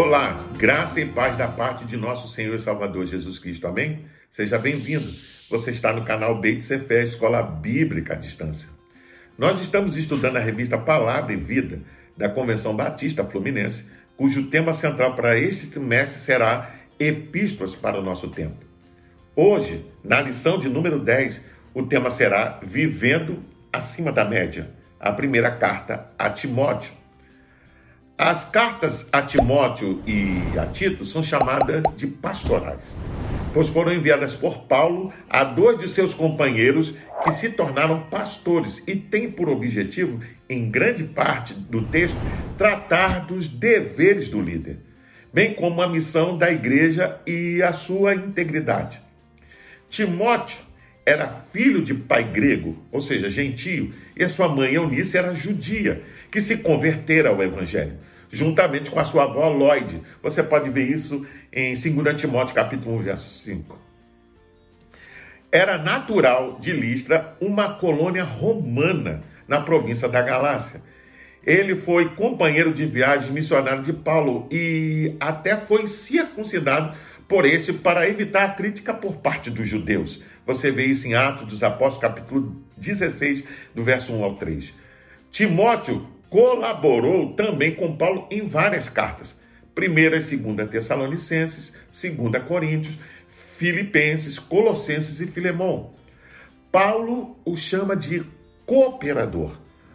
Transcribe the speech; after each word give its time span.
Olá, 0.00 0.38
graça 0.56 1.00
e 1.00 1.06
paz 1.06 1.36
da 1.36 1.48
parte 1.48 1.84
de 1.84 1.96
nosso 1.96 2.32
Senhor 2.32 2.54
e 2.54 2.60
Salvador 2.60 3.04
Jesus 3.04 3.40
Cristo. 3.40 3.66
Amém? 3.66 4.04
Seja 4.30 4.56
bem-vindo. 4.56 5.04
Você 5.50 5.72
está 5.72 5.92
no 5.92 6.04
canal 6.04 6.40
Beit 6.40 6.62
Sefer, 6.62 7.02
Escola 7.02 7.42
Bíblica 7.42 8.14
à 8.14 8.16
Distância. 8.16 8.68
Nós 9.36 9.60
estamos 9.60 9.96
estudando 9.96 10.36
a 10.36 10.40
revista 10.40 10.78
Palavra 10.78 11.32
e 11.32 11.36
Vida 11.36 11.80
da 12.16 12.28
Convenção 12.28 12.76
Batista 12.76 13.24
Fluminense, 13.24 13.90
cujo 14.16 14.48
tema 14.48 14.72
central 14.72 15.16
para 15.16 15.36
este 15.36 15.66
trimestre 15.66 16.20
será 16.20 16.76
Epístolas 16.96 17.74
para 17.74 17.98
o 17.98 18.04
nosso 18.04 18.28
tempo. 18.28 18.64
Hoje, 19.34 19.84
na 20.04 20.20
lição 20.20 20.60
de 20.60 20.68
número 20.68 21.00
10, 21.00 21.44
o 21.74 21.82
tema 21.82 22.12
será 22.12 22.60
Vivendo 22.62 23.40
acima 23.72 24.12
da 24.12 24.24
média, 24.24 24.70
a 25.00 25.10
primeira 25.10 25.50
carta 25.50 26.08
a 26.16 26.30
Timóteo. 26.30 26.92
As 28.18 28.50
cartas 28.50 29.08
a 29.12 29.22
Timóteo 29.22 30.02
e 30.04 30.58
a 30.58 30.66
Tito 30.66 31.06
são 31.06 31.22
chamadas 31.22 31.84
de 31.96 32.08
pastorais, 32.08 32.96
pois 33.54 33.68
foram 33.68 33.94
enviadas 33.94 34.34
por 34.34 34.62
Paulo 34.64 35.12
a 35.30 35.44
dois 35.44 35.78
de 35.78 35.88
seus 35.88 36.14
companheiros 36.14 36.96
que 37.22 37.30
se 37.30 37.50
tornaram 37.50 38.08
pastores 38.10 38.82
e 38.88 38.96
têm 38.96 39.30
por 39.30 39.48
objetivo, 39.48 40.20
em 40.50 40.68
grande 40.68 41.04
parte 41.04 41.54
do 41.54 41.82
texto, 41.82 42.16
tratar 42.58 43.24
dos 43.24 43.48
deveres 43.48 44.28
do 44.28 44.40
líder, 44.40 44.78
bem 45.32 45.54
como 45.54 45.80
a 45.80 45.88
missão 45.88 46.36
da 46.36 46.50
igreja 46.50 47.20
e 47.24 47.62
a 47.62 47.72
sua 47.72 48.16
integridade. 48.16 49.00
Timóteo 49.88 50.58
era 51.06 51.28
filho 51.28 51.82
de 51.82 51.94
pai 51.94 52.24
grego, 52.24 52.76
ou 52.90 53.00
seja, 53.00 53.30
gentio, 53.30 53.94
e 54.16 54.28
sua 54.28 54.48
mãe 54.48 54.74
Eunice 54.74 55.16
era 55.16 55.34
judia, 55.34 56.02
que 56.30 56.40
se 56.40 56.58
convertera 56.58 57.30
ao 57.30 57.42
evangelho 57.42 57.98
juntamente 58.30 58.90
com 58.90 59.00
a 59.00 59.04
sua 59.04 59.24
avó 59.24 59.48
Lloyd. 59.48 60.02
Você 60.22 60.42
pode 60.42 60.70
ver 60.70 60.90
isso 60.90 61.26
em 61.52 61.74
2 61.74 62.20
Timóteo 62.20 62.54
capítulo 62.54 62.96
1, 62.96 63.02
verso 63.02 63.30
5. 63.30 63.78
Era 65.50 65.78
natural 65.78 66.58
de 66.60 66.72
Listra 66.72 67.36
uma 67.40 67.74
colônia 67.74 68.22
romana 68.22 69.22
na 69.46 69.60
província 69.60 70.08
da 70.08 70.20
Galácia. 70.20 70.82
Ele 71.44 71.74
foi 71.74 72.10
companheiro 72.10 72.74
de 72.74 72.84
viagem 72.84 73.32
missionário 73.32 73.82
de 73.82 73.92
Paulo 73.92 74.46
e 74.50 75.16
até 75.18 75.56
foi 75.56 75.86
circuncidado 75.86 76.94
por 77.26 77.46
este 77.46 77.72
para 77.72 78.08
evitar 78.08 78.44
a 78.44 78.54
crítica 78.54 78.92
por 78.92 79.16
parte 79.16 79.50
dos 79.50 79.66
judeus. 79.66 80.22
Você 80.46 80.70
vê 80.70 80.84
isso 80.84 81.06
em 81.06 81.14
Atos 81.14 81.46
dos 81.46 81.62
Apóstolos, 81.62 82.00
capítulo 82.00 82.62
16, 82.76 83.44
do 83.74 83.82
verso 83.82 84.12
1 84.14 84.24
ao 84.24 84.34
3. 84.36 84.74
Timóteo 85.30 86.06
colaborou 86.28 87.32
também 87.32 87.74
com 87.74 87.96
Paulo 87.96 88.26
em 88.30 88.46
várias 88.46 88.88
cartas. 88.88 89.40
Primeira 89.74 90.16
e 90.16 90.22
segunda 90.22 90.66
Tessalonicenses, 90.66 91.76
segunda 91.92 92.40
Coríntios, 92.40 92.98
Filipenses, 93.28 94.38
Colossenses 94.38 95.20
e 95.20 95.26
Filemão. 95.26 95.94
Paulo 96.70 97.36
o 97.44 97.56
chama 97.56 97.96
de 97.96 98.24
cooperador. 98.66 99.52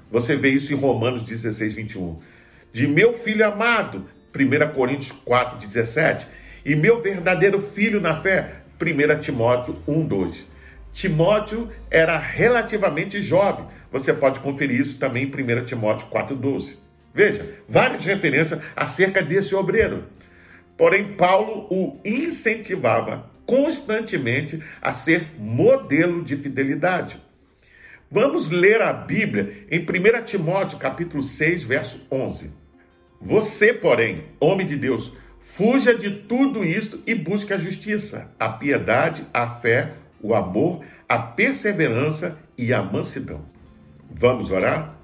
Você 0.09 0.35
vê 0.35 0.49
isso 0.49 0.73
em 0.73 0.75
Romanos 0.75 1.23
16, 1.23 1.73
21. 1.73 2.19
De 2.71 2.87
meu 2.87 3.13
filho 3.13 3.45
amado, 3.45 4.07
1 4.35 4.73
Coríntios 4.73 5.11
4, 5.11 5.59
17. 5.59 6.25
E 6.65 6.75
meu 6.75 7.01
verdadeiro 7.01 7.61
filho 7.61 7.99
na 7.99 8.21
fé, 8.21 8.63
1 8.81 9.19
Timóteo 9.19 9.77
1, 9.87 10.07
2. 10.07 10.47
Timóteo 10.93 11.69
era 11.89 12.17
relativamente 12.17 13.21
jovem, 13.21 13.65
você 13.94 14.11
pode 14.11 14.39
conferir 14.39 14.81
isso 14.81 14.97
também 14.97 15.25
em 15.25 15.27
1 15.27 15.66
Timóteo 15.66 16.08
4,12. 16.08 16.77
Veja, 17.13 17.59
várias 17.69 18.03
referências 18.03 18.59
acerca 18.75 19.22
desse 19.22 19.53
obreiro. 19.53 20.06
Porém, 20.75 21.13
Paulo 21.13 21.67
o 21.69 22.00
incentivava 22.03 23.29
constantemente 23.45 24.63
a 24.81 24.91
ser 24.91 25.28
modelo 25.38 26.23
de 26.23 26.35
fidelidade. 26.35 27.22
Vamos 28.09 28.50
ler 28.50 28.81
a 28.81 28.91
Bíblia 28.91 29.67
em 29.69 29.81
1 29.81 30.23
Timóteo 30.25 30.79
capítulo 30.79 31.22
6, 31.22 31.62
verso 31.62 32.07
11. 32.12 32.51
Você, 33.22 33.73
porém, 33.73 34.23
homem 34.40 34.66
de 34.66 34.75
Deus, 34.75 35.16
fuja 35.40 35.94
de 35.94 36.09
tudo 36.22 36.63
isto 36.63 37.00
e 37.06 37.13
busque 37.13 37.53
a 37.53 37.59
justiça, 37.59 38.34
a 38.40 38.50
piedade, 38.50 39.23
a 39.31 39.47
fé, 39.47 39.94
o 40.19 40.34
amor, 40.34 40.84
a 41.07 41.19
perseverança 41.19 42.40
e 42.57 42.73
a 42.73 42.81
mansidão. 42.81 43.53
Vamos 44.13 44.51
orar? 44.51 44.96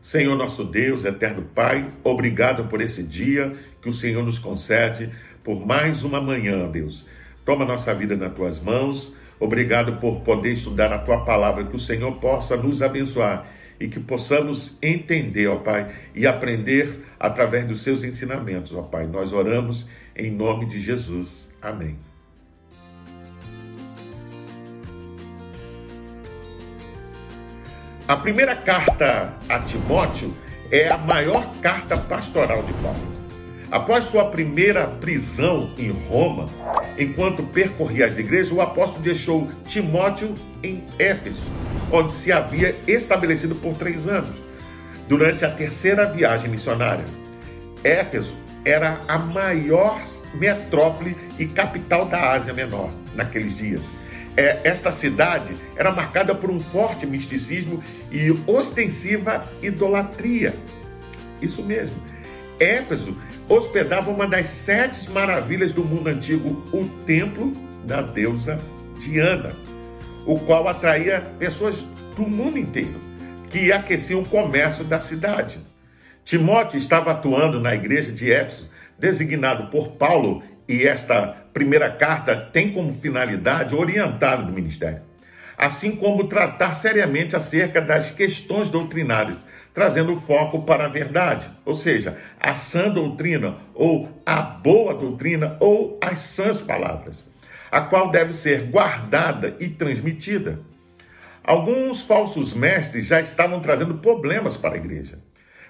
Senhor 0.00 0.36
nosso 0.36 0.64
Deus, 0.64 1.04
eterno 1.04 1.42
Pai, 1.54 1.90
obrigado 2.02 2.64
por 2.64 2.80
esse 2.80 3.02
dia 3.02 3.54
que 3.82 3.88
o 3.88 3.92
Senhor 3.92 4.24
nos 4.24 4.38
concede, 4.38 5.10
por 5.44 5.66
mais 5.66 6.02
uma 6.02 6.20
manhã, 6.20 6.68
Deus. 6.70 7.04
Toma 7.44 7.64
nossa 7.64 7.94
vida 7.94 8.16
nas 8.16 8.34
tuas 8.34 8.60
mãos. 8.60 9.14
Obrigado 9.40 9.98
por 10.00 10.20
poder 10.20 10.52
estudar 10.52 10.92
a 10.92 10.98
tua 10.98 11.24
palavra, 11.24 11.64
que 11.64 11.76
o 11.76 11.78
Senhor 11.78 12.12
possa 12.16 12.56
nos 12.56 12.82
abençoar 12.82 13.46
e 13.80 13.86
que 13.86 14.00
possamos 14.00 14.76
entender, 14.82 15.46
ó 15.46 15.56
Pai, 15.56 15.94
e 16.14 16.26
aprender 16.26 17.04
através 17.18 17.66
dos 17.66 17.82
seus 17.82 18.02
ensinamentos, 18.02 18.74
ó 18.74 18.82
Pai. 18.82 19.06
Nós 19.06 19.32
oramos 19.32 19.88
em 20.16 20.30
nome 20.30 20.66
de 20.66 20.80
Jesus. 20.80 21.52
Amém. 21.62 22.07
A 28.08 28.16
primeira 28.16 28.56
carta 28.56 29.34
a 29.50 29.58
Timóteo 29.58 30.34
é 30.70 30.88
a 30.88 30.96
maior 30.96 31.54
carta 31.60 31.94
pastoral 31.94 32.62
de 32.62 32.72
Paulo. 32.82 33.06
Após 33.70 34.04
sua 34.04 34.30
primeira 34.30 34.86
prisão 34.86 35.70
em 35.76 35.90
Roma, 36.08 36.48
enquanto 36.98 37.42
percorria 37.42 38.06
as 38.06 38.16
igrejas, 38.16 38.50
o 38.50 38.62
apóstolo 38.62 39.02
deixou 39.02 39.52
Timóteo 39.66 40.34
em 40.62 40.82
Éfeso, 40.98 41.42
onde 41.92 42.14
se 42.14 42.32
havia 42.32 42.74
estabelecido 42.86 43.54
por 43.54 43.74
três 43.74 44.08
anos, 44.08 44.34
durante 45.06 45.44
a 45.44 45.50
terceira 45.50 46.10
viagem 46.10 46.48
missionária. 46.48 47.04
Éfeso 47.84 48.34
era 48.64 49.02
a 49.06 49.18
maior 49.18 50.02
metrópole 50.32 51.14
e 51.38 51.44
capital 51.44 52.06
da 52.06 52.32
Ásia 52.32 52.54
Menor 52.54 52.88
naqueles 53.14 53.54
dias 53.58 53.97
é, 54.38 54.60
esta 54.62 54.92
cidade 54.92 55.56
era 55.74 55.90
marcada 55.90 56.32
por 56.32 56.48
um 56.48 56.60
forte 56.60 57.04
misticismo 57.04 57.82
e 58.08 58.30
ostensiva 58.46 59.44
idolatria. 59.60 60.54
Isso 61.42 61.60
mesmo. 61.60 62.00
Éfeso 62.60 63.16
hospedava 63.48 64.12
uma 64.12 64.28
das 64.28 64.46
sete 64.46 65.10
maravilhas 65.10 65.72
do 65.72 65.84
mundo 65.84 66.08
antigo, 66.08 66.50
o 66.72 66.84
templo 67.04 67.52
da 67.84 68.00
deusa 68.00 68.60
Diana, 69.00 69.52
o 70.24 70.38
qual 70.38 70.68
atraía 70.68 71.20
pessoas 71.38 71.80
do 72.14 72.22
mundo 72.22 72.58
inteiro, 72.58 73.00
que 73.50 73.72
aqueciam 73.72 74.20
o 74.20 74.28
comércio 74.28 74.84
da 74.84 75.00
cidade. 75.00 75.58
Timóteo 76.24 76.78
estava 76.78 77.10
atuando 77.10 77.58
na 77.58 77.74
igreja 77.74 78.12
de 78.12 78.30
Éfeso, 78.30 78.68
designado 78.96 79.68
por 79.70 79.92
Paulo 79.92 80.44
e 80.68 80.86
esta 80.86 81.47
primeira 81.58 81.90
carta 81.90 82.36
tem 82.36 82.70
como 82.70 83.00
finalidade 83.00 83.74
orientar 83.74 84.40
o 84.40 84.52
ministério, 84.52 85.00
assim 85.56 85.96
como 85.96 86.28
tratar 86.28 86.72
seriamente 86.74 87.34
acerca 87.34 87.80
das 87.80 88.12
questões 88.12 88.70
doutrinárias, 88.70 89.38
trazendo 89.74 90.14
foco 90.20 90.62
para 90.62 90.84
a 90.84 90.88
verdade, 90.88 91.50
ou 91.64 91.74
seja, 91.74 92.16
a 92.38 92.54
sã 92.54 92.88
doutrina, 92.88 93.56
ou 93.74 94.08
a 94.24 94.36
boa 94.40 94.94
doutrina, 94.94 95.56
ou 95.58 95.98
as 96.00 96.18
sãs 96.18 96.60
palavras, 96.60 97.16
a 97.72 97.80
qual 97.80 98.12
deve 98.12 98.34
ser 98.34 98.66
guardada 98.70 99.56
e 99.58 99.68
transmitida. 99.68 100.60
Alguns 101.42 102.02
falsos 102.02 102.54
mestres 102.54 103.08
já 103.08 103.20
estavam 103.20 103.58
trazendo 103.58 103.94
problemas 103.94 104.56
para 104.56 104.74
a 104.74 104.78
igreja. 104.78 105.18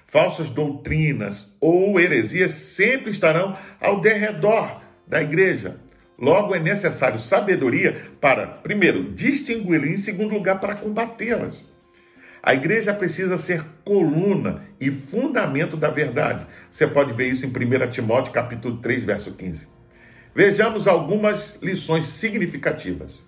Falsas 0.05 0.49
doutrinas 0.51 1.57
ou 1.59 1.99
heresias 1.99 2.51
sempre 2.51 3.09
estarão 3.09 3.57
ao 3.81 4.01
derredor 4.01 4.78
da 5.09 5.21
igreja. 5.21 5.77
Logo, 6.17 6.53
é 6.53 6.59
necessário 6.59 7.19
sabedoria 7.19 8.11
para, 8.21 8.45
primeiro, 8.45 9.11
distingui-las, 9.11 9.89
e, 9.89 9.93
em 9.93 9.97
segundo 9.97 10.35
lugar, 10.35 10.59
para 10.59 10.75
combatê-las. 10.75 11.65
A 12.43 12.53
igreja 12.53 12.93
precisa 12.93 13.37
ser 13.37 13.63
coluna 13.83 14.63
e 14.79 14.91
fundamento 14.91 15.75
da 15.75 15.89
verdade. 15.89 16.45
Você 16.69 16.87
pode 16.87 17.11
ver 17.13 17.29
isso 17.29 17.45
em 17.45 17.49
1 17.49 17.91
Timóteo 17.91 18.31
capítulo 18.31 18.77
3, 18.77 19.03
verso 19.03 19.33
15. 19.33 19.67
Vejamos 20.33 20.87
algumas 20.87 21.59
lições 21.61 22.05
significativas. 22.05 23.27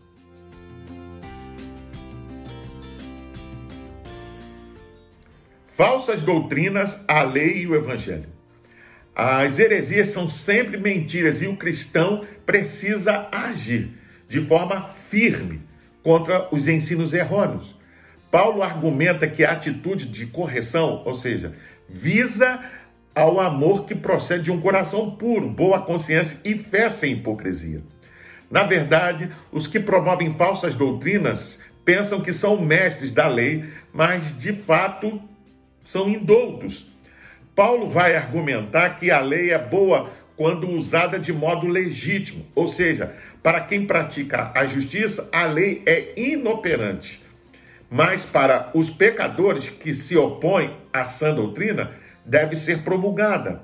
Falsas 5.76 6.22
doutrinas, 6.22 7.04
a 7.08 7.24
lei 7.24 7.64
e 7.64 7.68
o 7.68 7.76
evangelho. 7.76 8.41
As 9.16 9.60
heresias 9.60 10.10
são 10.10 10.30
sempre 10.30 10.78
mentiras 10.78 11.42
e 11.42 11.48
o 11.48 11.58
cristão 11.58 12.26
precisa 12.46 13.28
agir 13.32 13.90
de 14.28 14.40
forma 14.40 14.82
firme 15.10 15.62
contra 16.02 16.48
os 16.54 16.68
ensinos 16.68 17.14
errôneos. 17.14 17.76
Paulo 18.32 18.64
argumenta 18.64 19.28
que 19.28 19.44
a 19.44 19.52
atitude 19.52 20.08
de 20.08 20.26
correção, 20.26 21.04
ou 21.06 21.14
seja, 21.14 21.54
visa 21.88 22.64
ao 23.14 23.42
amor 23.42 23.86
que 23.86 23.94
procede 23.94 24.44
de 24.44 24.52
um 24.52 24.62
coração 24.62 25.12
puro, 25.12 25.50
boa 25.50 25.82
consciência 25.82 26.40
e 26.46 26.56
fé 26.56 26.90
sem 26.90 27.14
hipocrisia. 27.14 27.84
Na 28.50 28.64
verdade, 28.64 29.30
os 29.52 29.68
que 29.68 29.80
promovem 29.80 30.34
falsas 30.36 30.76
doutrinas 30.76 31.62
pensam 31.84 32.22
que 32.22 32.34
são 32.34 32.62
mestres 32.62 33.12
da 33.12 33.28
lei, 33.28 33.66
mas 33.94 34.38
de 34.38 34.54
fato 34.54 35.22
são 35.84 36.10
indoutos. 36.10 36.91
Paulo 37.56 37.90
vai 37.90 38.16
argumentar 38.16 38.98
que 38.98 39.12
a 39.12 39.20
lei 39.20 39.52
é 39.52 39.58
boa 39.58 40.12
quando 40.36 40.70
usada 40.70 41.20
de 41.20 41.32
modo 41.32 41.68
legítimo, 41.68 42.48
ou 42.56 42.68
seja, 42.68 43.14
para 43.44 43.62
quem 43.62 43.86
pratica 43.86 44.52
a 44.56 44.66
justiça, 44.66 45.30
a 45.32 45.46
lei 45.46 45.84
é 45.86 46.20
inoperante. 46.20 47.22
Mas 47.90 48.26
para 48.26 48.72
os 48.74 48.90
pecadores 48.90 49.70
que 49.70 49.94
se 49.94 50.18
opõem 50.18 50.76
à 50.94 51.04
sã 51.04 51.34
doutrina, 51.34 51.92
deve 52.26 52.56
ser 52.56 52.80
promulgada. 52.80 53.62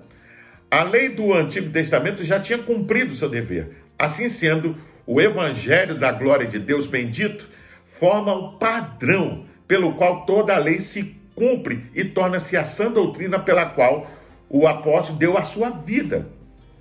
A 0.69 0.83
lei 0.83 1.09
do 1.09 1.33
Antigo 1.33 1.71
Testamento 1.71 2.23
já 2.23 2.39
tinha 2.39 2.59
cumprido 2.59 3.15
seu 3.15 3.29
dever. 3.29 3.77
Assim 3.97 4.29
sendo, 4.29 4.75
o 5.05 5.21
Evangelho 5.21 5.97
da 5.97 6.11
glória 6.11 6.45
de 6.45 6.59
Deus 6.59 6.85
bendito 6.85 7.49
forma 7.85 8.33
o 8.33 8.57
padrão 8.57 9.45
pelo 9.67 9.93
qual 9.95 10.25
toda 10.25 10.53
a 10.53 10.59
lei 10.59 10.81
se 10.81 11.16
cumpre 11.37 11.85
e 11.93 12.03
torna-se 12.03 12.57
a 12.57 12.65
sã 12.65 12.91
doutrina 12.91 13.37
pela 13.37 13.67
qual 13.67 14.09
o 14.49 14.67
apóstolo 14.67 15.19
deu 15.19 15.37
a 15.37 15.43
sua 15.43 15.69
vida, 15.69 16.27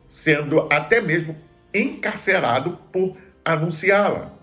sendo 0.09 0.67
até 0.73 0.99
mesmo 0.99 1.37
encarcerado 1.75 2.79
por 2.91 3.19
anunciá-la. 3.45 4.35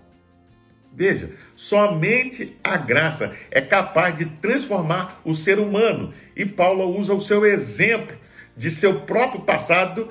Veja, 0.92 1.30
somente 1.56 2.56
a 2.62 2.76
graça 2.76 3.34
é 3.50 3.60
capaz 3.60 4.16
de 4.16 4.26
transformar 4.26 5.20
o 5.24 5.34
ser 5.34 5.58
humano, 5.58 6.14
e 6.36 6.46
Paulo 6.46 6.96
usa 6.96 7.12
o 7.12 7.20
seu 7.20 7.44
exemplo 7.44 8.16
de 8.56 8.70
seu 8.70 9.00
próprio 9.00 9.40
passado 9.40 10.10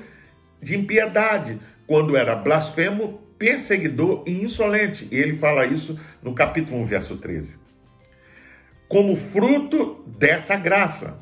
de 0.62 0.78
impiedade, 0.78 1.58
quando 1.88 2.18
era 2.18 2.36
blasfemo, 2.36 3.22
perseguidor 3.38 4.24
e 4.28 4.44
insolente. 4.44 5.08
E 5.10 5.16
ele 5.16 5.38
fala 5.38 5.66
isso 5.66 5.98
no 6.22 6.34
capítulo 6.34 6.82
1, 6.82 6.86
verso 6.86 7.16
13. 7.16 7.63
Como 8.94 9.16
fruto 9.16 10.06
dessa 10.06 10.56
graça. 10.56 11.20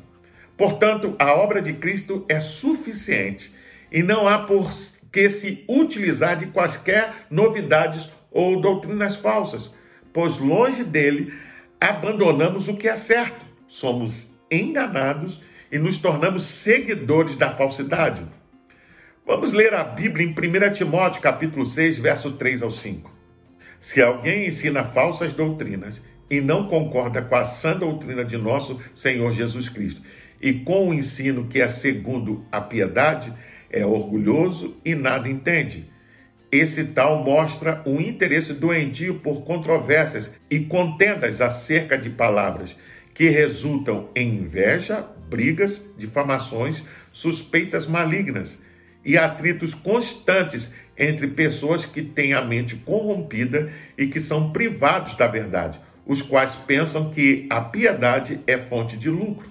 Portanto, 0.58 1.16
a 1.18 1.32
obra 1.32 1.62
de 1.62 1.72
Cristo 1.72 2.22
é 2.28 2.38
suficiente 2.38 3.50
e 3.90 4.02
não 4.02 4.28
há 4.28 4.40
por 4.40 4.70
que 5.10 5.30
se 5.30 5.64
utilizar 5.66 6.38
de 6.38 6.48
quaisquer 6.48 7.24
novidades 7.30 8.12
ou 8.30 8.60
doutrinas 8.60 9.16
falsas, 9.16 9.74
pois 10.12 10.36
longe 10.36 10.84
dele 10.84 11.32
abandonamos 11.80 12.68
o 12.68 12.76
que 12.76 12.86
é 12.86 12.96
certo, 12.98 13.46
somos 13.66 14.38
enganados 14.50 15.42
e 15.72 15.78
nos 15.78 15.96
tornamos 15.96 16.44
seguidores 16.44 17.38
da 17.38 17.56
falsidade. 17.56 18.22
Vamos 19.26 19.54
ler 19.54 19.72
a 19.72 19.82
Bíblia 19.82 20.26
em 20.26 20.32
1 20.32 20.74
Timóteo, 20.74 21.22
capítulo 21.22 21.64
6, 21.64 22.00
verso 22.00 22.32
3 22.32 22.64
ao 22.64 22.70
5. 22.70 23.10
Se 23.80 24.02
alguém 24.02 24.48
ensina 24.48 24.84
falsas 24.84 25.32
doutrinas 25.32 26.11
e 26.30 26.40
não 26.40 26.66
concorda 26.68 27.22
com 27.22 27.34
a 27.36 27.44
sã 27.44 27.76
doutrina 27.76 28.24
de 28.24 28.36
nosso 28.36 28.80
Senhor 28.94 29.32
Jesus 29.32 29.68
Cristo 29.68 30.02
e 30.42 30.52
com 30.52 30.88
o 30.88 30.94
ensino 30.94 31.46
que 31.46 31.60
é 31.60 31.68
segundo 31.68 32.44
a 32.50 32.60
piedade, 32.60 33.32
é 33.70 33.86
orgulhoso 33.86 34.76
e 34.84 34.94
nada 34.94 35.28
entende. 35.28 35.88
Esse 36.50 36.84
tal 36.86 37.24
mostra 37.24 37.80
um 37.86 38.00
interesse 38.00 38.52
doentio 38.52 39.20
por 39.20 39.44
controvérsias 39.44 40.38
e 40.50 40.60
contendas 40.60 41.40
acerca 41.40 41.96
de 41.96 42.10
palavras, 42.10 42.76
que 43.14 43.28
resultam 43.28 44.10
em 44.14 44.40
inveja, 44.40 45.06
brigas, 45.30 45.82
difamações, 45.96 46.84
suspeitas 47.12 47.86
malignas 47.86 48.60
e 49.04 49.16
atritos 49.16 49.74
constantes 49.74 50.74
entre 50.98 51.28
pessoas 51.28 51.86
que 51.86 52.02
têm 52.02 52.34
a 52.34 52.42
mente 52.42 52.76
corrompida 52.76 53.72
e 53.96 54.06
que 54.06 54.20
são 54.20 54.52
privados 54.52 55.16
da 55.16 55.26
verdade, 55.26 55.80
os 56.06 56.22
quais 56.22 56.54
pensam 56.54 57.10
que 57.10 57.46
a 57.48 57.60
piedade 57.60 58.40
é 58.46 58.58
fonte 58.58 58.96
de 58.96 59.08
lucro. 59.08 59.50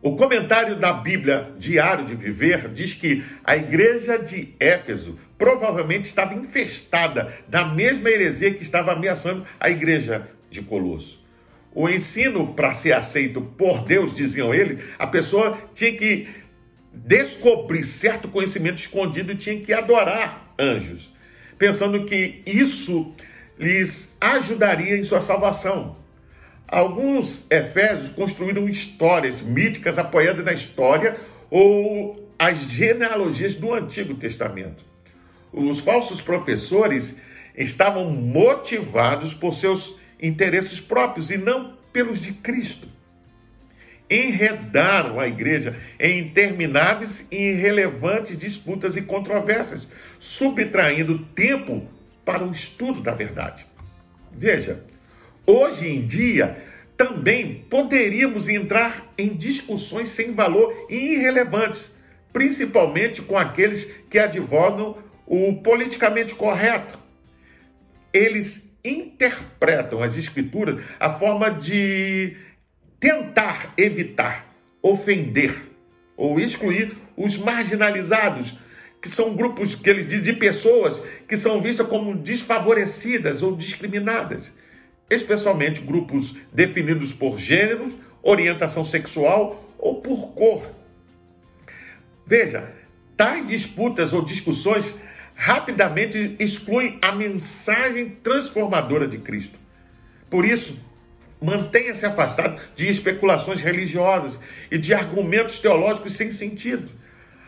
O 0.00 0.16
comentário 0.16 0.76
da 0.78 0.92
Bíblia 0.92 1.52
Diário 1.58 2.06
de 2.06 2.14
Viver 2.14 2.68
diz 2.68 2.94
que 2.94 3.24
a 3.42 3.56
igreja 3.56 4.16
de 4.16 4.54
Éfeso 4.60 5.18
provavelmente 5.36 6.06
estava 6.06 6.34
infestada 6.34 7.34
da 7.48 7.64
mesma 7.64 8.08
heresia 8.08 8.54
que 8.54 8.62
estava 8.62 8.92
ameaçando 8.92 9.44
a 9.58 9.68
igreja 9.70 10.28
de 10.50 10.62
Colosso. 10.62 11.24
O 11.74 11.88
ensino 11.88 12.54
para 12.54 12.72
ser 12.72 12.92
aceito 12.92 13.40
por 13.40 13.84
Deus, 13.84 14.14
diziam 14.14 14.54
ele, 14.54 14.82
a 14.98 15.06
pessoa 15.06 15.58
tinha 15.74 15.92
que 15.92 16.28
descobrir 16.92 17.84
certo 17.84 18.28
conhecimento 18.28 18.78
escondido 18.78 19.32
e 19.32 19.36
tinha 19.36 19.60
que 19.60 19.72
adorar 19.72 20.54
anjos, 20.58 21.14
pensando 21.56 22.04
que 22.04 22.42
isso 22.46 23.14
lhes 23.58 24.16
ajudaria 24.20 24.96
em 24.96 25.04
sua 25.04 25.20
salvação. 25.20 25.96
Alguns 26.66 27.50
efésios 27.50 28.10
construíram 28.10 28.68
histórias 28.68 29.40
míticas 29.40 29.98
apoiadas 29.98 30.44
na 30.44 30.52
história 30.52 31.18
ou 31.50 32.28
as 32.38 32.58
genealogias 32.58 33.54
do 33.54 33.72
Antigo 33.72 34.14
Testamento. 34.14 34.84
Os 35.52 35.80
falsos 35.80 36.20
professores 36.20 37.20
estavam 37.56 38.10
motivados 38.10 39.34
por 39.34 39.54
seus 39.54 39.98
interesses 40.20 40.78
próprios 40.78 41.30
e 41.30 41.38
não 41.38 41.76
pelos 41.92 42.20
de 42.20 42.32
Cristo. 42.32 42.86
Enredaram 44.10 45.18
a 45.18 45.26
igreja 45.26 45.76
em 45.98 46.20
intermináveis 46.20 47.26
e 47.30 47.36
irrelevantes 47.36 48.38
disputas 48.38 48.96
e 48.96 49.02
controvérsias, 49.02 49.88
subtraindo 50.18 51.18
tempo 51.34 51.86
para 52.28 52.44
o 52.44 52.50
estudo 52.50 53.00
da 53.00 53.14
verdade. 53.14 53.64
Veja, 54.30 54.84
Hoje 55.50 55.88
em 55.88 56.06
dia, 56.06 56.62
também 56.94 57.64
poderíamos 57.70 58.50
entrar 58.50 59.10
em 59.16 59.28
discussões 59.28 60.10
sem 60.10 60.34
valor 60.34 60.84
e 60.90 61.14
irrelevantes, 61.14 61.90
principalmente 62.34 63.22
com 63.22 63.34
aqueles 63.34 63.90
que 64.10 64.18
advogam 64.18 64.98
o 65.26 65.54
politicamente 65.62 66.34
correto. 66.34 66.98
Eles 68.12 68.70
interpretam 68.84 70.02
as 70.02 70.18
escrituras 70.18 70.84
a 71.00 71.14
forma 71.14 71.50
de 71.50 72.36
tentar 73.00 73.72
evitar, 73.78 74.54
ofender 74.82 75.54
ou 76.14 76.38
excluir 76.38 76.94
os 77.16 77.38
marginalizados, 77.38 78.58
que 79.00 79.08
são 79.08 79.34
grupos 79.34 79.74
que 79.74 79.88
eles 79.88 80.08
dizem 80.08 80.32
de 80.32 80.38
pessoas 80.38 81.06
que 81.28 81.36
são 81.36 81.60
vistas 81.60 81.86
como 81.86 82.16
desfavorecidas 82.16 83.42
ou 83.42 83.56
discriminadas 83.56 84.50
especialmente 85.10 85.80
grupos 85.80 86.36
definidos 86.52 87.12
por 87.12 87.38
gêneros, 87.38 87.92
orientação 88.22 88.84
sexual 88.84 89.74
ou 89.78 90.00
por 90.00 90.32
cor. 90.34 90.70
Veja, 92.26 92.70
tais 93.16 93.46
disputas 93.46 94.12
ou 94.12 94.22
discussões 94.22 95.00
rapidamente 95.34 96.36
excluem 96.38 96.98
a 97.00 97.12
mensagem 97.12 98.10
transformadora 98.22 99.06
de 99.06 99.18
Cristo. 99.18 99.58
Por 100.28 100.44
isso, 100.44 100.78
mantenha-se 101.40 102.04
afastado 102.04 102.60
de 102.76 102.88
especulações 102.88 103.62
religiosas 103.62 104.38
e 104.70 104.76
de 104.76 104.92
argumentos 104.92 105.58
teológicos 105.58 106.16
sem 106.16 106.32
sentido. 106.32 106.90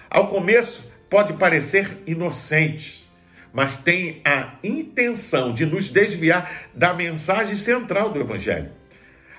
Ao 0.09 0.29
começo, 0.29 0.90
pode 1.11 1.33
parecer 1.35 1.99
inocentes, 2.07 3.11
mas 3.53 3.83
tem 3.83 4.23
a 4.25 4.55
intenção 4.63 5.53
de 5.53 5.67
nos 5.67 5.91
desviar 5.91 6.69
da 6.73 6.95
mensagem 6.95 7.57
central 7.57 8.13
do 8.13 8.21
Evangelho, 8.21 8.71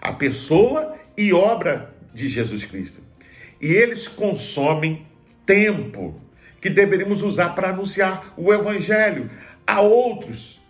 a 0.01 0.11
pessoa 0.11 0.97
e 1.17 1.31
obra 1.31 1.95
de 2.13 2.27
Jesus 2.27 2.65
Cristo. 2.65 3.01
E 3.61 3.67
eles 3.67 4.07
consomem 4.07 5.07
tempo 5.45 6.19
que 6.59 6.69
deveríamos 6.69 7.21
usar 7.21 7.55
para 7.55 7.69
anunciar 7.69 8.33
o 8.35 8.53
Evangelho 8.53 9.31
a 9.65 9.79
outros. 9.79 10.61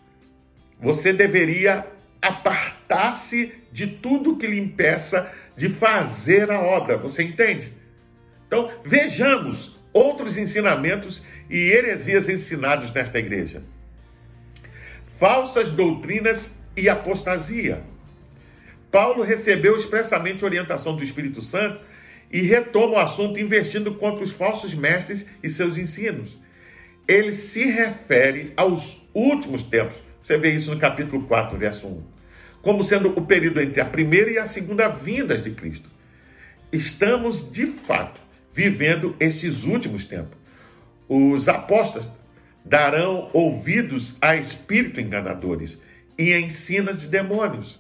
Você 0.80 1.12
deveria 1.12 1.86
apartar-se 2.22 3.54
de 3.72 3.88
tudo 3.88 4.38
que 4.38 4.46
lhe 4.46 4.60
impeça 4.60 5.32
de 5.58 5.68
fazer 5.70 6.52
a 6.52 6.60
obra. 6.62 6.98
Você 6.98 7.24
entende? 7.24 7.74
Então, 8.48 8.72
vejamos 8.84 9.81
outros 9.94 10.38
ensinamentos 10.38 11.26
e 11.50 11.58
heresias 11.72 12.30
ensinados 12.30 12.94
nesta 12.94 13.20
igreja. 13.20 13.62
Falsas 15.20 15.72
doutrinas 15.72 16.56
e 16.76 16.90
apostasia. 16.90 17.84
Paulo 18.92 19.24
recebeu 19.24 19.76
expressamente 19.76 20.44
orientação 20.44 20.96
do 20.96 21.04
Espírito 21.04 21.42
Santo 21.42 21.80
e 22.32 22.42
retoma 22.42 22.94
o 22.94 23.00
assunto 23.00 23.40
investindo 23.40 23.94
contra 23.96 24.24
os 24.24 24.32
falsos 24.32 24.74
mestres 24.74 25.30
e 25.44 25.50
seus 25.50 25.78
ensinos. 25.78 26.38
Ele 27.08 27.34
se 27.34 27.66
refere 27.66 28.54
aos 28.56 29.08
últimos 29.14 29.64
tempos. 29.64 29.98
Você 30.24 30.38
vê 30.38 30.52
isso 30.52 30.74
no 30.74 30.80
capítulo 30.80 31.24
4, 31.28 31.58
verso 31.58 31.88
1. 31.88 32.04
Como 32.62 32.84
sendo 32.84 33.10
o 33.18 33.26
período 33.26 33.60
entre 33.60 33.82
a 33.82 33.86
primeira 33.86 34.32
e 34.32 34.38
a 34.38 34.46
segunda 34.46 34.88
vindas 34.88 35.44
de 35.44 35.52
Cristo. 35.52 35.90
Estamos, 36.72 37.52
de 37.52 37.66
fato, 37.66 38.21
vivendo 38.54 39.16
estes 39.20 39.64
últimos 39.64 40.06
tempos. 40.06 40.38
Os 41.08 41.48
apóstolos 41.50 42.10
darão 42.64 43.30
ouvidos 43.34 44.18
a 44.22 44.36
espíritos 44.36 45.04
enganadores 45.04 45.80
e 46.18 46.34
ensina 46.36 46.94
de 46.94 47.08
demônios. 47.08 47.80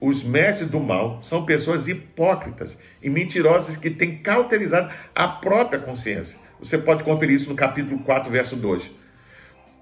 Os 0.00 0.22
mestres 0.22 0.70
do 0.70 0.78
mal 0.78 1.20
são 1.22 1.44
pessoas 1.44 1.88
hipócritas 1.88 2.78
e 3.02 3.10
mentirosas 3.10 3.76
que 3.76 3.90
têm 3.90 4.18
cauterizado 4.18 4.92
a 5.14 5.28
própria 5.28 5.80
consciência. 5.80 6.38
Você 6.60 6.78
pode 6.78 7.04
conferir 7.04 7.36
isso 7.36 7.50
no 7.50 7.56
capítulo 7.56 8.00
4, 8.00 8.30
verso 8.30 8.56
2. 8.56 8.90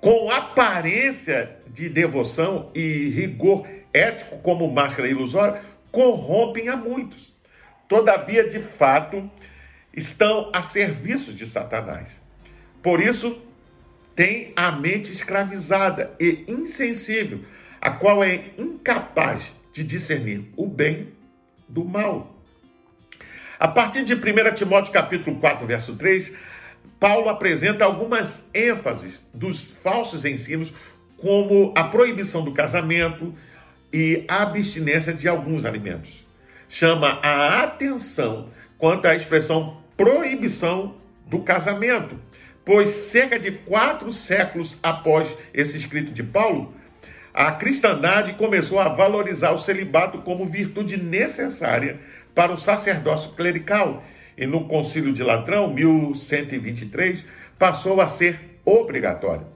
Com 0.01 0.31
aparência 0.31 1.57
de 1.69 1.89
devoção 1.89 2.71
e 2.75 3.09
rigor 3.09 3.67
ético 3.93 4.39
como 4.39 4.71
máscara 4.71 5.09
ilusória, 5.09 5.61
corrompem 5.91 6.69
a 6.69 6.77
muitos. 6.77 7.35
Todavia, 7.89 8.49
de 8.49 8.61
fato, 8.61 9.31
estão 9.97 10.51
a 10.53 10.61
serviço 10.61 11.33
de 11.33 11.49
Satanás. 11.49 12.21
Por 12.83 13.01
isso, 13.01 13.43
tem 14.15 14.53
a 14.55 14.71
mente 14.71 15.13
escravizada 15.13 16.15
e 16.21 16.45
insensível, 16.47 17.41
a 17.81 17.91
qual 17.91 18.23
é 18.23 18.51
incapaz 18.59 19.53
de 19.73 19.83
discernir 19.83 20.45
o 20.57 20.67
bem 20.67 21.13
do 21.69 21.85
mal. 21.85 22.35
A 23.59 23.69
partir 23.69 24.05
de 24.05 24.15
1 24.15 24.55
Timóteo 24.55 24.93
capítulo 24.93 25.39
4, 25.41 25.67
verso 25.67 25.97
3, 25.97 26.37
Paulo 27.01 27.29
apresenta 27.29 27.85
algumas 27.85 28.49
ênfases 28.55 29.27
dos 29.33 29.73
falsos 29.73 30.25
ensinos, 30.25 30.73
como 31.17 31.73
a 31.77 31.85
proibição 31.85 32.45
do 32.45 32.53
casamento 32.53 33.35
e 33.93 34.25
a 34.29 34.43
abstinência 34.43 35.13
de 35.13 35.27
alguns 35.27 35.65
alimentos. 35.65 36.25
Chama 36.69 37.21
a 37.23 37.63
atenção 37.63 38.49
quanto 38.77 39.07
à 39.07 39.15
expressão 39.15 39.81
proibição 39.97 40.95
do 41.27 41.41
casamento, 41.41 42.19
pois 42.65 42.91
cerca 42.91 43.39
de 43.39 43.51
quatro 43.51 44.13
séculos 44.13 44.79
após 44.83 45.37
esse 45.55 45.79
escrito 45.79 46.13
de 46.13 46.23
Paulo, 46.23 46.75
a 47.33 47.53
cristandade 47.53 48.35
começou 48.35 48.81
a 48.81 48.89
valorizar 48.89 49.53
o 49.53 49.59
celibato 49.59 50.19
como 50.19 50.47
virtude 50.47 50.97
necessária 50.97 52.01
para 52.35 52.53
o 52.53 52.57
sacerdócio 52.57 53.33
clerical. 53.33 54.03
E 54.39 54.47
no 54.47 54.67
Concílio 54.67 55.13
de 55.13 55.23
Latrão, 55.23 55.73
1123, 55.73 57.25
passou 57.59 58.01
a 58.01 58.09
ser 58.09 58.39
obrigatório. 58.65 59.47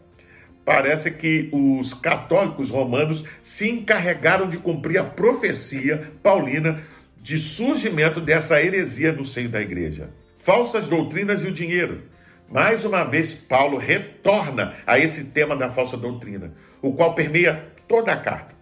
Parece 0.64 1.10
que 1.10 1.48
os 1.52 1.94
católicos 1.94 2.70
romanos 2.70 3.24
se 3.42 3.68
encarregaram 3.68 4.48
de 4.48 4.58
cumprir 4.58 4.98
a 4.98 5.04
profecia 5.04 6.12
paulina 6.22 6.82
de 7.22 7.38
surgimento 7.38 8.20
dessa 8.20 8.62
heresia 8.62 9.12
no 9.12 9.26
seio 9.26 9.48
da 9.48 9.60
igreja. 9.60 10.10
Falsas 10.40 10.88
doutrinas 10.88 11.44
e 11.44 11.46
o 11.46 11.52
dinheiro. 11.52 12.02
Mais 12.48 12.84
uma 12.84 13.04
vez, 13.04 13.34
Paulo 13.34 13.78
retorna 13.78 14.74
a 14.86 14.98
esse 14.98 15.26
tema 15.26 15.54
da 15.54 15.70
falsa 15.70 15.96
doutrina, 15.96 16.52
o 16.82 16.92
qual 16.92 17.14
permeia 17.14 17.68
toda 17.86 18.12
a 18.12 18.16
carta, 18.16 18.54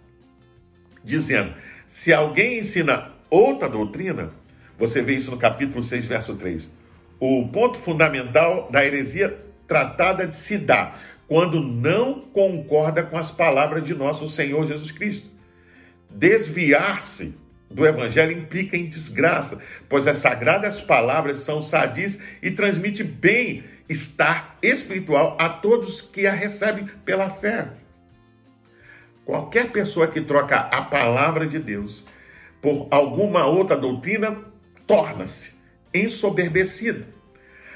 dizendo: 1.02 1.54
se 1.86 2.12
alguém 2.12 2.58
ensina 2.58 3.12
outra 3.30 3.68
doutrina, 3.68 4.30
você 4.76 5.00
vê 5.00 5.14
isso 5.14 5.30
no 5.30 5.38
capítulo 5.38 5.82
6, 5.82 6.06
verso 6.06 6.34
3. 6.36 6.68
O 7.18 7.48
ponto 7.48 7.78
fundamental 7.78 8.68
da 8.70 8.84
heresia 8.84 9.38
tratada 9.66 10.26
de 10.26 10.36
se 10.36 10.58
dar 10.58 11.00
quando 11.26 11.60
não 11.60 12.20
concorda 12.20 13.02
com 13.02 13.16
as 13.16 13.30
palavras 13.30 13.84
de 13.84 13.94
nosso 13.94 14.28
Senhor 14.28 14.66
Jesus 14.66 14.90
Cristo. 14.90 15.28
Desviar-se 16.10 17.36
do 17.70 17.86
evangelho 17.86 18.32
implica 18.32 18.76
em 18.76 18.86
desgraça, 18.86 19.60
pois 19.88 20.06
as 20.06 20.18
sagradas 20.18 20.80
palavras 20.80 21.40
são 21.40 21.62
sadias 21.62 22.18
e 22.42 22.50
transmite 22.50 23.04
bem 23.04 23.64
estar 23.88 24.56
espiritual 24.62 25.36
a 25.38 25.48
todos 25.48 26.00
que 26.00 26.26
a 26.26 26.32
recebem 26.32 26.86
pela 27.04 27.30
fé. 27.30 27.68
Qualquer 29.24 29.70
pessoa 29.70 30.08
que 30.08 30.20
troca 30.20 30.56
a 30.56 30.82
palavra 30.82 31.46
de 31.46 31.58
Deus 31.58 32.06
por 32.62 32.88
alguma 32.90 33.46
outra 33.46 33.76
doutrina 33.76 34.38
torna-se 34.86 35.54
ensoberbecido. 35.92 37.04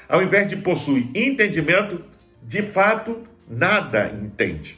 Ao 0.09 0.21
invés 0.21 0.49
de 0.49 0.57
possuir 0.57 1.09
entendimento, 1.15 2.03
de 2.41 2.61
fato, 2.61 3.27
nada 3.47 4.07
entende. 4.07 4.77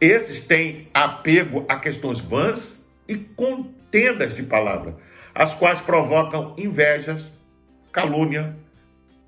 Esses 0.00 0.46
têm 0.46 0.88
apego 0.92 1.64
a 1.68 1.76
questões 1.76 2.20
vãs 2.20 2.84
e 3.06 3.16
contendas 3.92 4.34
de 4.34 4.42
palavra, 4.42 4.96
as 5.34 5.54
quais 5.54 5.78
provocam 5.80 6.54
invejas, 6.56 7.30
calúnia, 7.92 8.56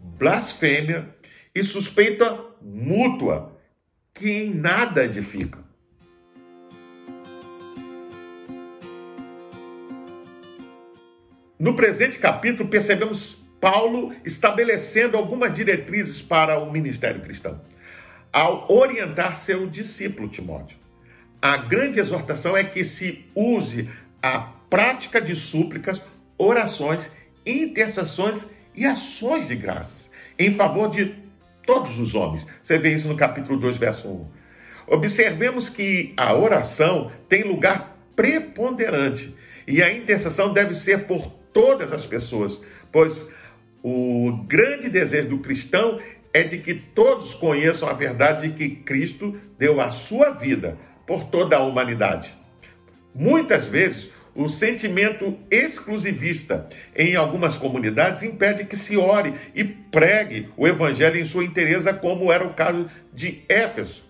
blasfêmia 0.00 1.14
e 1.54 1.62
suspeita 1.62 2.40
mútua, 2.62 3.52
que 4.14 4.30
em 4.30 4.54
nada 4.54 5.04
edificam. 5.04 5.62
No 11.58 11.76
presente 11.76 12.18
capítulo, 12.18 12.68
percebemos 12.68 13.44
Paulo 13.60 14.14
estabelecendo 14.24 15.16
algumas 15.16 15.52
diretrizes 15.52 16.22
para 16.22 16.58
o 16.58 16.72
ministério 16.72 17.20
cristão, 17.20 17.60
ao 18.32 18.70
orientar 18.72 19.36
seu 19.36 19.66
discípulo 19.66 20.28
Timóteo. 20.28 20.78
A 21.40 21.58
grande 21.58 22.00
exortação 22.00 22.56
é 22.56 22.64
que 22.64 22.84
se 22.84 23.26
use 23.34 23.88
a 24.22 24.53
prática 24.74 25.20
de 25.20 25.36
súplicas, 25.36 26.02
orações, 26.36 27.08
intercessões 27.46 28.50
e 28.74 28.84
ações 28.84 29.46
de 29.46 29.54
graças 29.54 30.10
em 30.36 30.52
favor 30.56 30.90
de 30.90 31.14
todos 31.64 31.96
os 31.96 32.16
homens. 32.16 32.44
Você 32.60 32.76
vê 32.76 32.92
isso 32.92 33.06
no 33.06 33.16
capítulo 33.16 33.56
2, 33.56 33.76
verso 33.76 34.08
1. 34.08 34.28
Observemos 34.88 35.68
que 35.68 36.12
a 36.16 36.34
oração 36.34 37.12
tem 37.28 37.44
lugar 37.44 37.96
preponderante 38.16 39.32
e 39.64 39.80
a 39.80 39.92
intercessão 39.92 40.52
deve 40.52 40.74
ser 40.74 41.06
por 41.06 41.30
todas 41.52 41.92
as 41.92 42.04
pessoas, 42.04 42.60
pois 42.90 43.30
o 43.80 44.44
grande 44.48 44.88
desejo 44.88 45.28
do 45.28 45.38
cristão 45.38 46.00
é 46.32 46.42
de 46.42 46.58
que 46.58 46.74
todos 46.74 47.32
conheçam 47.32 47.88
a 47.88 47.92
verdade 47.92 48.48
de 48.48 48.54
que 48.56 48.74
Cristo 48.82 49.40
deu 49.56 49.80
a 49.80 49.92
sua 49.92 50.30
vida 50.30 50.76
por 51.06 51.22
toda 51.22 51.58
a 51.58 51.62
humanidade. 51.62 52.34
Muitas 53.14 53.68
vezes, 53.68 54.12
o 54.34 54.48
sentimento 54.48 55.38
exclusivista 55.50 56.68
em 56.94 57.14
algumas 57.14 57.56
comunidades 57.56 58.22
impede 58.22 58.64
que 58.64 58.76
se 58.76 58.96
ore 58.96 59.34
e 59.54 59.62
pregue 59.64 60.48
o 60.56 60.66
evangelho 60.66 61.18
em 61.18 61.24
sua 61.24 61.44
inteireza, 61.44 61.94
como 61.94 62.32
era 62.32 62.46
o 62.46 62.54
caso 62.54 62.90
de 63.12 63.42
Éfeso. 63.48 64.02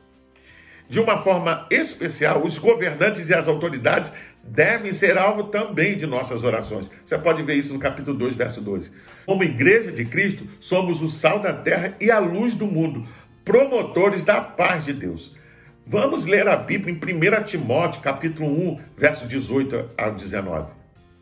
De 0.88 0.98
uma 1.00 1.22
forma 1.22 1.66
especial, 1.70 2.42
os 2.42 2.58
governantes 2.58 3.28
e 3.28 3.34
as 3.34 3.48
autoridades 3.48 4.10
devem 4.42 4.92
ser 4.92 5.16
alvo 5.16 5.44
também 5.44 5.96
de 5.96 6.06
nossas 6.06 6.44
orações. 6.44 6.90
Você 7.04 7.16
pode 7.16 7.42
ver 7.42 7.54
isso 7.54 7.72
no 7.72 7.78
capítulo 7.78 8.16
2, 8.16 8.36
verso 8.36 8.60
12. 8.60 8.92
Como 9.24 9.42
igreja 9.42 9.90
de 9.90 10.04
Cristo, 10.04 10.46
somos 10.60 11.00
o 11.02 11.08
sal 11.08 11.38
da 11.38 11.52
terra 11.52 11.96
e 11.98 12.10
a 12.10 12.18
luz 12.18 12.54
do 12.54 12.66
mundo, 12.66 13.06
promotores 13.44 14.22
da 14.22 14.40
paz 14.40 14.84
de 14.84 14.92
Deus. 14.92 15.34
Vamos 15.86 16.24
ler 16.24 16.48
a 16.48 16.56
Bíblia 16.56 16.94
em 16.94 17.40
1 17.40 17.44
Timóteo, 17.44 18.00
capítulo 18.00 18.48
1, 18.48 18.80
verso 18.96 19.26
18 19.26 19.90
a 19.98 20.08
19. 20.08 20.70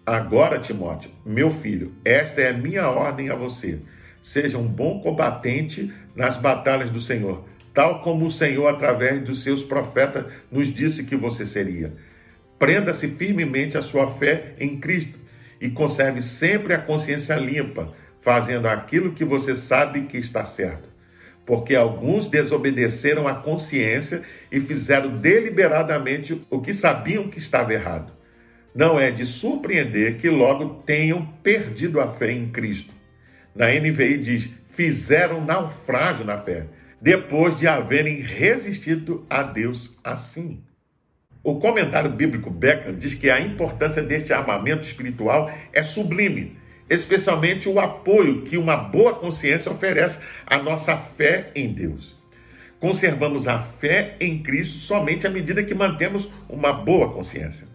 Agora, 0.07 0.61
Timóteo, 0.61 1.11
meu 1.27 1.51
filho, 1.51 1.93
esta 2.05 2.41
é 2.41 2.51
a 2.51 2.53
minha 2.53 2.89
ordem 2.89 3.29
a 3.29 3.35
você. 3.35 3.81
Seja 4.23 4.59
um 4.59 4.67
bom 4.67 5.01
combatente 5.01 5.93
nas 6.15 6.37
batalhas 6.37 6.91
do 6.91 7.01
Senhor, 7.01 7.45
tal 7.75 8.03
como 8.03 8.25
o 8.25 8.31
Senhor, 8.31 8.69
através 8.69 9.21
dos 9.23 9.43
seus 9.43 9.65
profetas, 9.65 10.27
nos 10.51 10.73
disse 10.73 11.05
que 11.05 11.17
você 11.17 11.45
seria 11.45 11.93
Prenda-se 12.57 13.09
firmemente 13.09 13.77
a 13.77 13.83
sua 13.83 14.15
fé 14.15 14.55
em 14.61 14.79
Cristo 14.79 15.19
e 15.61 15.69
conserve 15.69 16.23
sempre 16.23 16.73
a 16.73 16.79
consciência 16.79 17.35
limpa, 17.35 17.93
fazendo 18.21 18.69
aquilo 18.69 19.15
que 19.15 19.25
você 19.25 19.57
sabe 19.57 20.03
que 20.03 20.17
está 20.17 20.45
certo. 20.45 20.92
Porque 21.53 21.75
alguns 21.75 22.29
desobedeceram 22.29 23.29
à 23.29 23.35
consciência 23.35 24.23
e 24.51 24.59
fizeram 24.59 25.19
deliberadamente 25.19 26.43
o 26.49 26.63
que 26.63 26.73
sabiam 26.73 27.29
que 27.29 27.39
estava 27.39 27.75
errado. 27.75 28.11
Não 28.75 28.99
é 28.99 29.11
de 29.11 29.27
surpreender 29.27 30.17
que 30.17 30.31
logo 30.31 30.83
tenham 30.87 31.27
perdido 31.43 32.01
a 32.01 32.09
fé 32.09 32.33
em 32.33 32.49
Cristo. 32.49 32.95
Na 33.55 33.67
NVI 33.67 34.17
diz: 34.17 34.51
fizeram 34.71 35.45
naufrágio 35.45 36.25
na 36.25 36.39
fé, 36.39 36.69
depois 36.99 37.59
de 37.59 37.69
haverem 37.69 38.23
resistido 38.23 39.27
a 39.29 39.43
Deus 39.43 39.95
assim. 40.03 40.65
O 41.45 41.57
comentário 41.57 42.09
bíblico 42.09 42.51
Becker 42.51 42.95
diz 42.95 43.15
que 43.15 43.29
a 43.29 43.39
importância 43.39 44.03
deste 44.03 44.33
armamento 44.33 44.87
espiritual 44.87 45.53
é 45.71 45.83
sublime, 45.83 46.57
especialmente 46.93 47.69
o 47.69 47.81
apoio 47.81 48.43
que 48.43 48.59
uma 48.59 48.77
boa 48.77 49.15
consciência 49.15 49.73
oferece 49.73 50.19
à 50.47 50.59
nossa 50.59 50.97
fé 50.97 51.51
em 51.55 51.73
Deus. 51.73 52.21
Conservamos 52.79 53.49
a 53.49 53.61
fé 53.61 54.17
em 54.21 54.43
Cristo 54.43 54.77
somente 54.79 55.27
à 55.27 55.31
medida 55.31 55.63
que 55.63 55.75
mantemos 55.75 56.31
uma 56.49 56.73
boa 56.73 57.11
consciência. 57.13 57.67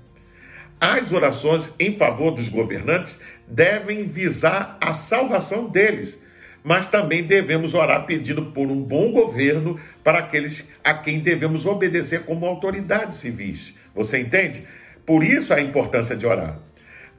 As 0.80 1.12
orações 1.12 1.74
em 1.80 1.96
favor 1.96 2.32
dos 2.32 2.50
governantes 2.50 3.20
devem 3.48 4.06
visar 4.06 4.78
a 4.80 4.94
salvação 4.94 5.68
deles, 5.68 6.22
mas 6.64 6.88
também 6.88 7.24
devemos 7.24 7.74
orar 7.74 8.06
pedindo 8.06 8.52
por 8.52 8.68
um 8.68 8.84
bom 8.84 9.12
governo 9.12 9.80
para 10.04 10.20
aqueles 10.20 10.72
a 10.84 10.94
quem 10.94 11.20
devemos 11.20 11.66
obedecer 11.66 12.24
como 12.24 12.46
autoridades 12.46 13.18
civis. 13.18 13.76
Você 13.96 14.20
entende? 14.20 14.64
Por 15.06 15.24
isso 15.24 15.54
a 15.54 15.62
importância 15.62 16.16
de 16.16 16.28
orar. 16.28 16.60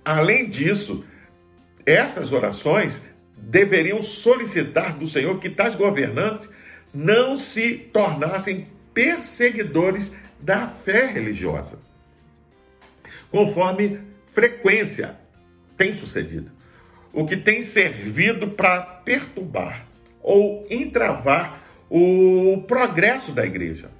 Além 0.05 0.49
disso, 0.49 1.05
essas 1.89 2.33
orações 2.33 3.03
deveriam 3.35 4.03
solicitar 4.03 4.99
do 4.99 5.09
Senhor 5.09 5.39
que 5.39 5.49
tais 5.49 5.75
governantes 5.75 6.49
não 6.93 7.37
se 7.37 7.75
tornassem 7.93 8.69
perseguidores 8.93 10.15
da 10.39 10.67
fé 10.67 11.07
religiosa, 11.07 11.79
conforme 13.31 14.01
frequência 14.27 15.17
tem 15.77 15.97
sucedido, 15.97 16.51
o 17.13 17.25
que 17.25 17.37
tem 17.37 17.63
servido 17.63 18.51
para 18.51 18.83
perturbar 18.83 19.87
ou 20.23 20.67
entravar 20.69 21.63
o 21.89 22.63
progresso 22.67 23.33
da 23.33 23.47
igreja, 23.47 23.91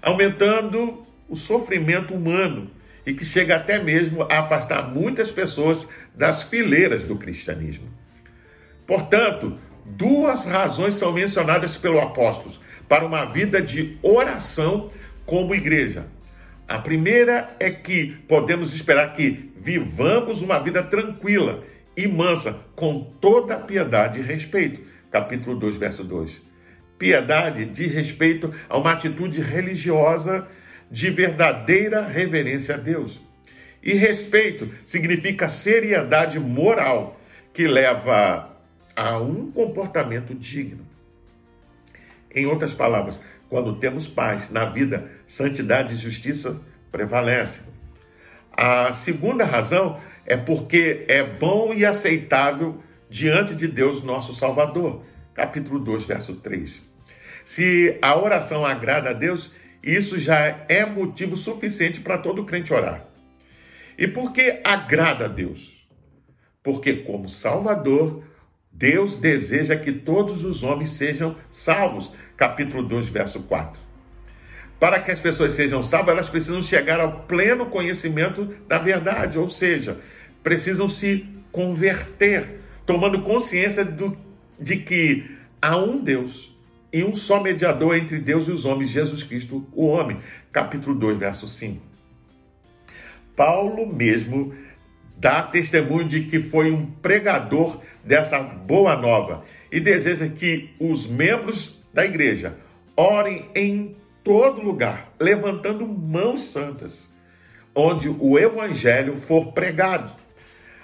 aumentando 0.00 1.04
o 1.28 1.34
sofrimento 1.34 2.14
humano 2.14 2.70
e 3.06 3.12
que 3.12 3.24
chega 3.24 3.56
até 3.56 3.82
mesmo 3.82 4.22
a 4.22 4.40
afastar 4.40 4.90
muitas 4.90 5.30
pessoas 5.30 5.88
das 6.14 6.42
fileiras 6.42 7.04
do 7.04 7.16
cristianismo. 7.16 7.88
Portanto, 8.86 9.58
duas 9.84 10.46
razões 10.46 10.94
são 10.94 11.12
mencionadas 11.12 11.76
pelo 11.76 12.00
apóstolo 12.00 12.54
para 12.88 13.04
uma 13.04 13.24
vida 13.24 13.60
de 13.60 13.98
oração 14.02 14.90
como 15.26 15.54
igreja. 15.54 16.06
A 16.66 16.78
primeira 16.78 17.54
é 17.60 17.70
que 17.70 18.16
podemos 18.26 18.74
esperar 18.74 19.14
que 19.14 19.52
vivamos 19.56 20.42
uma 20.42 20.58
vida 20.58 20.82
tranquila 20.82 21.62
e 21.96 22.08
mansa, 22.08 22.64
com 22.74 23.00
toda 23.20 23.58
piedade 23.58 24.18
e 24.18 24.22
respeito. 24.22 24.80
Capítulo 25.10 25.56
2, 25.58 25.76
verso 25.76 26.02
2. 26.02 26.42
Piedade 26.98 27.66
de 27.66 27.86
respeito 27.86 28.52
a 28.68 28.78
uma 28.78 28.92
atitude 28.92 29.40
religiosa 29.40 30.46
de 30.90 31.10
verdadeira 31.10 32.06
reverência 32.06 32.74
a 32.74 32.78
Deus. 32.78 33.20
E 33.82 33.94
respeito 33.94 34.70
significa 34.86 35.48
seriedade 35.48 36.38
moral, 36.38 37.20
que 37.52 37.66
leva 37.66 38.50
a 38.96 39.18
um 39.18 39.50
comportamento 39.50 40.34
digno. 40.34 40.84
Em 42.34 42.46
outras 42.46 42.74
palavras, 42.74 43.18
quando 43.48 43.76
temos 43.76 44.08
paz 44.08 44.50
na 44.50 44.64
vida, 44.64 45.10
santidade 45.26 45.94
e 45.94 45.98
justiça 45.98 46.60
prevalecem. 46.90 47.62
A 48.52 48.92
segunda 48.92 49.44
razão 49.44 50.00
é 50.26 50.36
porque 50.36 51.04
é 51.08 51.22
bom 51.22 51.74
e 51.74 51.84
aceitável 51.84 52.82
diante 53.10 53.54
de 53.54 53.68
Deus, 53.68 54.02
nosso 54.02 54.34
Salvador. 54.34 55.04
Capítulo 55.34 55.78
2, 55.78 56.04
verso 56.04 56.34
3. 56.36 56.82
Se 57.44 57.98
a 58.00 58.16
oração 58.16 58.64
agrada 58.64 59.10
a 59.10 59.12
Deus, 59.12 59.52
isso 59.84 60.18
já 60.18 60.64
é 60.68 60.86
motivo 60.86 61.36
suficiente 61.36 62.00
para 62.00 62.18
todo 62.18 62.44
crente 62.44 62.72
orar. 62.72 63.06
E 63.98 64.08
por 64.08 64.32
que 64.32 64.60
agrada 64.64 65.26
a 65.26 65.28
Deus? 65.28 65.86
Porque, 66.62 66.94
como 66.94 67.28
Salvador, 67.28 68.24
Deus 68.72 69.18
deseja 69.18 69.76
que 69.76 69.92
todos 69.92 70.42
os 70.44 70.64
homens 70.64 70.92
sejam 70.92 71.36
salvos. 71.50 72.12
Capítulo 72.36 72.82
2, 72.82 73.08
verso 73.08 73.42
4. 73.42 73.78
Para 74.80 75.00
que 75.00 75.10
as 75.10 75.20
pessoas 75.20 75.52
sejam 75.52 75.82
salvas, 75.82 76.14
elas 76.14 76.30
precisam 76.30 76.62
chegar 76.62 76.98
ao 76.98 77.20
pleno 77.24 77.66
conhecimento 77.66 78.54
da 78.66 78.78
verdade, 78.78 79.38
ou 79.38 79.48
seja, 79.48 80.00
precisam 80.42 80.88
se 80.88 81.26
converter, 81.52 82.60
tomando 82.84 83.22
consciência 83.22 83.84
do, 83.84 84.16
de 84.58 84.78
que 84.78 85.30
há 85.60 85.76
um 85.76 86.02
Deus 86.02 86.53
e 86.94 87.02
um 87.02 87.12
só 87.12 87.42
mediador 87.42 87.96
entre 87.96 88.20
Deus 88.20 88.46
e 88.46 88.52
os 88.52 88.64
homens, 88.64 88.90
Jesus 88.90 89.24
Cristo, 89.24 89.66
o 89.72 89.86
homem. 89.86 90.18
Capítulo 90.52 90.94
2, 90.94 91.18
verso 91.18 91.48
5. 91.48 91.82
Paulo 93.34 93.92
mesmo 93.92 94.54
dá 95.16 95.42
testemunho 95.42 96.08
de 96.08 96.26
que 96.26 96.38
foi 96.38 96.70
um 96.70 96.86
pregador 96.86 97.80
dessa 98.04 98.38
boa 98.38 98.94
nova 98.96 99.42
e 99.72 99.80
deseja 99.80 100.28
que 100.28 100.70
os 100.78 101.08
membros 101.08 101.84
da 101.92 102.06
igreja 102.06 102.56
orem 102.96 103.50
em 103.56 103.96
todo 104.22 104.62
lugar, 104.62 105.12
levantando 105.18 105.84
mãos 105.88 106.52
santas, 106.52 107.12
onde 107.74 108.08
o 108.08 108.38
evangelho 108.38 109.16
for 109.16 109.50
pregado. 109.50 110.12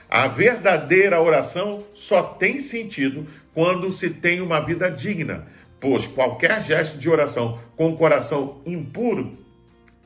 A 0.09 0.27
verdadeira 0.27 1.23
oração 1.23 1.85
só 1.94 2.20
tem 2.20 2.59
sentido 2.59 3.29
quando 3.55 3.92
se 3.92 4.11
tem 4.11 4.40
uma 4.40 4.59
vida 4.59 4.90
digna, 4.90 5.46
pois 5.81 6.07
qualquer 6.07 6.62
gesto 6.62 6.99
de 6.99 7.09
oração 7.09 7.59
com 7.77 7.88
o 7.88 7.97
coração 7.97 8.61
impuro 8.66 9.38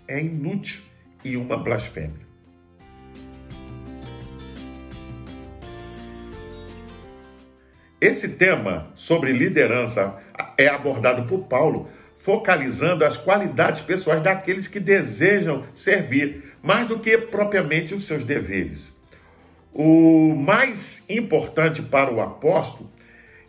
é 0.06 0.20
inútil 0.20 0.82
e 1.24 1.36
uma 1.36 1.56
blasfêmia. 1.56 2.24
Esse 8.00 8.36
tema 8.36 8.92
sobre 8.94 9.32
liderança 9.32 10.20
é 10.58 10.68
abordado 10.68 11.26
por 11.26 11.44
Paulo, 11.44 11.88
focalizando 12.16 13.02
as 13.02 13.16
qualidades 13.16 13.80
pessoais 13.80 14.22
daqueles 14.22 14.68
que 14.68 14.78
desejam 14.78 15.64
servir, 15.74 16.52
mais 16.62 16.86
do 16.86 16.98
que 16.98 17.16
propriamente 17.16 17.94
os 17.94 18.06
seus 18.06 18.22
deveres. 18.22 18.94
O 19.72 20.34
mais 20.34 21.04
importante 21.08 21.80
para 21.80 22.12
o 22.12 22.20
apóstolo 22.20 22.90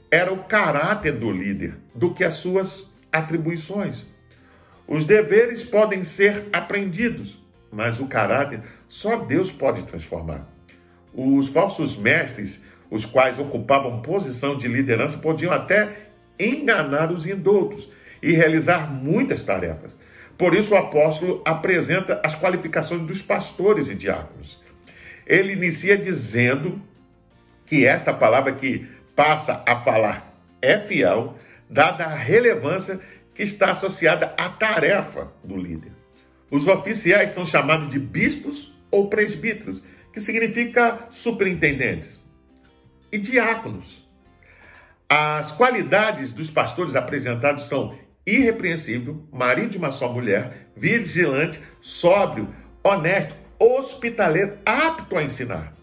era 0.09 0.31
o 0.31 0.43
caráter 0.43 1.13
do 1.13 1.31
líder 1.31 1.75
do 1.93 2.13
que 2.13 2.23
as 2.23 2.35
suas 2.35 2.93
atribuições. 3.11 4.05
Os 4.87 5.05
deveres 5.05 5.63
podem 5.63 6.03
ser 6.03 6.47
aprendidos, 6.53 7.41
mas 7.71 7.99
o 7.99 8.07
caráter 8.07 8.61
só 8.87 9.17
Deus 9.17 9.51
pode 9.51 9.83
transformar. 9.83 10.47
Os 11.13 11.47
falsos 11.49 11.97
mestres 11.97 12.63
os 12.89 13.05
quais 13.05 13.39
ocupavam 13.39 14.01
posição 14.01 14.57
de 14.57 14.67
liderança 14.67 15.17
podiam 15.17 15.51
até 15.51 16.07
enganar 16.39 17.11
os 17.11 17.25
indoutos 17.25 17.91
e 18.21 18.31
realizar 18.31 18.91
muitas 18.91 19.43
tarefas. 19.43 19.91
Por 20.37 20.53
isso, 20.53 20.73
o 20.73 20.77
apóstolo 20.77 21.41
apresenta 21.45 22.19
as 22.23 22.39
qualificações 22.39 23.01
dos 23.01 23.21
pastores 23.21 23.89
e 23.89 23.95
diáconos. 23.95 24.61
Ele 25.25 25.53
inicia 25.53 25.97
dizendo 25.97 26.81
que 27.65 27.85
esta 27.85 28.13
palavra 28.13 28.53
que 28.53 28.87
passa 29.15 29.63
a 29.65 29.77
falar 29.77 30.35
é 30.61 30.77
fiel, 30.79 31.37
dada 31.69 32.05
a 32.05 32.15
relevância 32.15 32.99
que 33.33 33.43
está 33.43 33.71
associada 33.71 34.33
à 34.37 34.49
tarefa 34.49 35.31
do 35.43 35.57
líder. 35.57 35.91
Os 36.49 36.67
oficiais 36.67 37.31
são 37.31 37.45
chamados 37.45 37.89
de 37.89 37.99
bispos 37.99 38.73
ou 38.89 39.09
presbíteros, 39.09 39.83
que 40.13 40.21
significa 40.21 41.07
superintendentes 41.09 42.19
e 43.11 43.17
diáconos. 43.17 44.07
As 45.07 45.51
qualidades 45.51 46.33
dos 46.33 46.49
pastores 46.49 46.95
apresentados 46.95 47.65
são 47.65 47.97
irrepreensível, 48.25 49.27
marido 49.31 49.71
de 49.71 49.77
uma 49.77 49.91
só 49.91 50.11
mulher, 50.11 50.69
vigilante, 50.75 51.61
sóbrio, 51.79 52.53
honesto, 52.83 53.35
hospitaleiro, 53.59 54.57
apto 54.65 55.17
a 55.17 55.23
ensinar. 55.23 55.73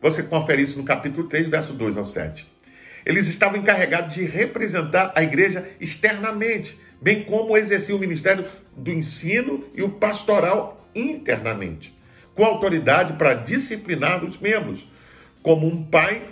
Você 0.00 0.22
confere 0.22 0.62
isso 0.62 0.78
no 0.78 0.84
capítulo 0.84 1.28
3, 1.28 1.48
verso 1.48 1.74
2 1.74 1.98
ao 1.98 2.06
7. 2.06 2.50
Eles 3.04 3.26
estavam 3.28 3.58
encarregados 3.58 4.14
de 4.14 4.24
representar 4.24 5.12
a 5.14 5.22
igreja 5.22 5.68
externamente, 5.80 6.78
bem 7.00 7.24
como 7.24 7.56
exercer 7.56 7.94
o 7.94 7.98
ministério 7.98 8.46
do 8.76 8.90
ensino 8.90 9.64
e 9.74 9.82
o 9.82 9.90
pastoral 9.90 10.88
internamente, 10.94 11.96
com 12.34 12.44
autoridade 12.44 13.14
para 13.14 13.34
disciplinar 13.34 14.24
os 14.24 14.38
membros, 14.38 14.86
como 15.42 15.66
um 15.66 15.82
pai 15.82 16.22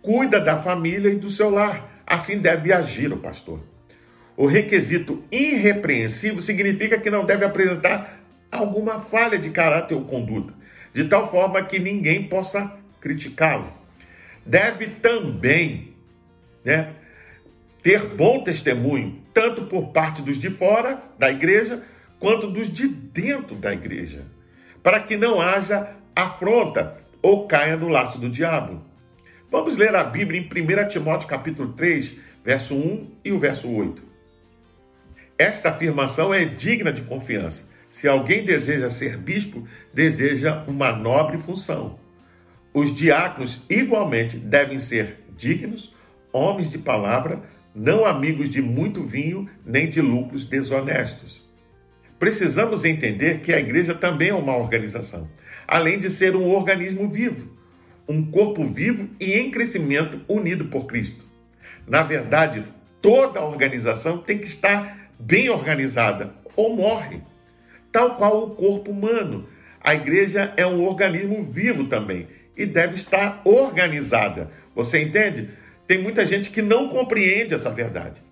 cuida 0.00 0.40
da 0.40 0.56
família 0.56 1.10
e 1.10 1.16
do 1.16 1.30
seu 1.30 1.50
lar. 1.50 2.02
Assim 2.06 2.38
deve 2.38 2.72
agir 2.72 3.12
o 3.12 3.16
pastor. 3.16 3.60
O 4.36 4.46
requisito 4.46 5.24
irrepreensível 5.32 6.40
significa 6.40 6.98
que 6.98 7.10
não 7.10 7.24
deve 7.24 7.44
apresentar 7.44 8.20
alguma 8.52 9.00
falha 9.00 9.38
de 9.38 9.50
caráter 9.50 9.94
ou 9.94 10.04
conduta, 10.04 10.54
de 10.94 11.04
tal 11.04 11.30
forma 11.30 11.64
que 11.64 11.78
ninguém 11.78 12.24
possa 12.24 12.72
criticá-lo. 13.00 13.72
Deve 14.44 14.86
também 14.86 15.95
né, 16.66 16.94
ter 17.80 18.04
bom 18.04 18.42
testemunho, 18.42 19.22
tanto 19.32 19.66
por 19.66 19.92
parte 19.92 20.20
dos 20.20 20.40
de 20.40 20.50
fora 20.50 21.00
da 21.16 21.30
igreja, 21.30 21.84
quanto 22.18 22.50
dos 22.50 22.72
de 22.72 22.88
dentro 22.88 23.54
da 23.54 23.72
igreja, 23.72 24.24
para 24.82 24.98
que 24.98 25.16
não 25.16 25.40
haja 25.40 25.94
afronta 26.14 26.98
ou 27.22 27.46
caia 27.46 27.76
no 27.76 27.88
laço 27.88 28.18
do 28.18 28.28
diabo. 28.28 28.82
Vamos 29.48 29.76
ler 29.76 29.94
a 29.94 30.02
Bíblia 30.02 30.40
em 30.40 30.44
1 30.44 30.88
Timóteo 30.88 31.28
capítulo 31.28 31.72
3, 31.74 32.18
verso 32.44 32.74
1 32.74 33.12
e 33.24 33.30
o 33.30 33.38
verso 33.38 33.70
8. 33.70 34.02
Esta 35.38 35.68
afirmação 35.68 36.34
é 36.34 36.44
digna 36.44 36.92
de 36.92 37.02
confiança. 37.02 37.70
Se 37.88 38.08
alguém 38.08 38.44
deseja 38.44 38.90
ser 38.90 39.16
bispo, 39.16 39.68
deseja 39.94 40.64
uma 40.66 40.90
nobre 40.90 41.38
função. 41.38 42.00
Os 42.74 42.92
diáconos 42.94 43.64
igualmente 43.70 44.36
devem 44.36 44.80
ser 44.80 45.20
dignos, 45.36 45.94
homens 46.36 46.70
de 46.70 46.78
palavra, 46.78 47.40
não 47.74 48.06
amigos 48.06 48.50
de 48.50 48.62
muito 48.62 49.04
vinho, 49.04 49.48
nem 49.64 49.88
de 49.88 50.00
lucros 50.00 50.46
desonestos. 50.46 51.44
Precisamos 52.18 52.84
entender 52.84 53.40
que 53.40 53.52
a 53.52 53.60
igreja 53.60 53.94
também 53.94 54.30
é 54.30 54.34
uma 54.34 54.56
organização, 54.56 55.28
além 55.68 55.98
de 55.98 56.10
ser 56.10 56.34
um 56.34 56.48
organismo 56.48 57.08
vivo, 57.08 57.48
um 58.08 58.24
corpo 58.30 58.64
vivo 58.66 59.08
e 59.20 59.32
em 59.34 59.50
crescimento 59.50 60.20
unido 60.26 60.66
por 60.66 60.86
Cristo. 60.86 61.24
Na 61.86 62.02
verdade, 62.02 62.64
toda 63.02 63.42
organização 63.42 64.18
tem 64.18 64.38
que 64.38 64.46
estar 64.46 65.10
bem 65.18 65.50
organizada 65.50 66.32
ou 66.56 66.74
morre, 66.74 67.20
tal 67.92 68.16
qual 68.16 68.44
o 68.44 68.50
corpo 68.50 68.90
humano. 68.90 69.46
A 69.80 69.94
igreja 69.94 70.52
é 70.56 70.66
um 70.66 70.84
organismo 70.84 71.44
vivo 71.44 71.84
também 71.84 72.26
e 72.56 72.64
deve 72.64 72.94
estar 72.94 73.42
organizada. 73.44 74.50
Você 74.74 75.02
entende? 75.02 75.50
Tem 75.86 75.98
muita 75.98 76.26
gente 76.26 76.50
que 76.50 76.62
não 76.62 76.88
compreende 76.88 77.54
essa 77.54 77.70
verdade. 77.70 78.22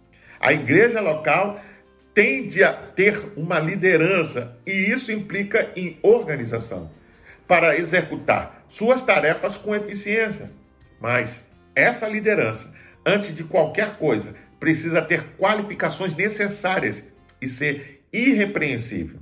A 0.41 0.53
igreja 0.53 1.01
local 1.01 1.61
tende 2.13 2.63
a 2.63 2.73
ter 2.73 3.33
uma 3.37 3.59
liderança 3.59 4.59
e 4.67 4.73
isso 4.73 5.11
implica 5.11 5.71
em 5.75 5.99
organização 6.03 6.91
para 7.47 7.77
executar 7.79 8.65
suas 8.69 9.05
tarefas 9.05 9.57
com 9.57 9.75
eficiência. 9.75 10.51
Mas 11.01 11.49
essa 11.75 12.09
liderança, 12.09 12.75
antes 13.05 13.35
de 13.35 13.45
qualquer 13.45 13.97
coisa, 13.97 14.35
precisa 14.59 15.03
ter 15.03 15.23
qualificações 15.39 16.15
necessárias 16.15 17.13
e 17.41 17.49
ser 17.49 18.05
irrepreensível. 18.13 19.19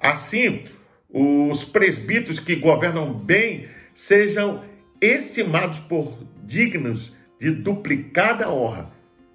Assim, 0.00 0.64
os 1.08 1.64
presbíteros 1.64 2.40
que 2.40 2.56
governam 2.56 3.12
bem 3.12 3.68
sejam 3.94 4.64
estimados 5.00 5.78
por 5.78 6.18
dignos 6.42 7.14
de 7.42 7.50
duplicada 7.50 8.48
honra 8.50 8.90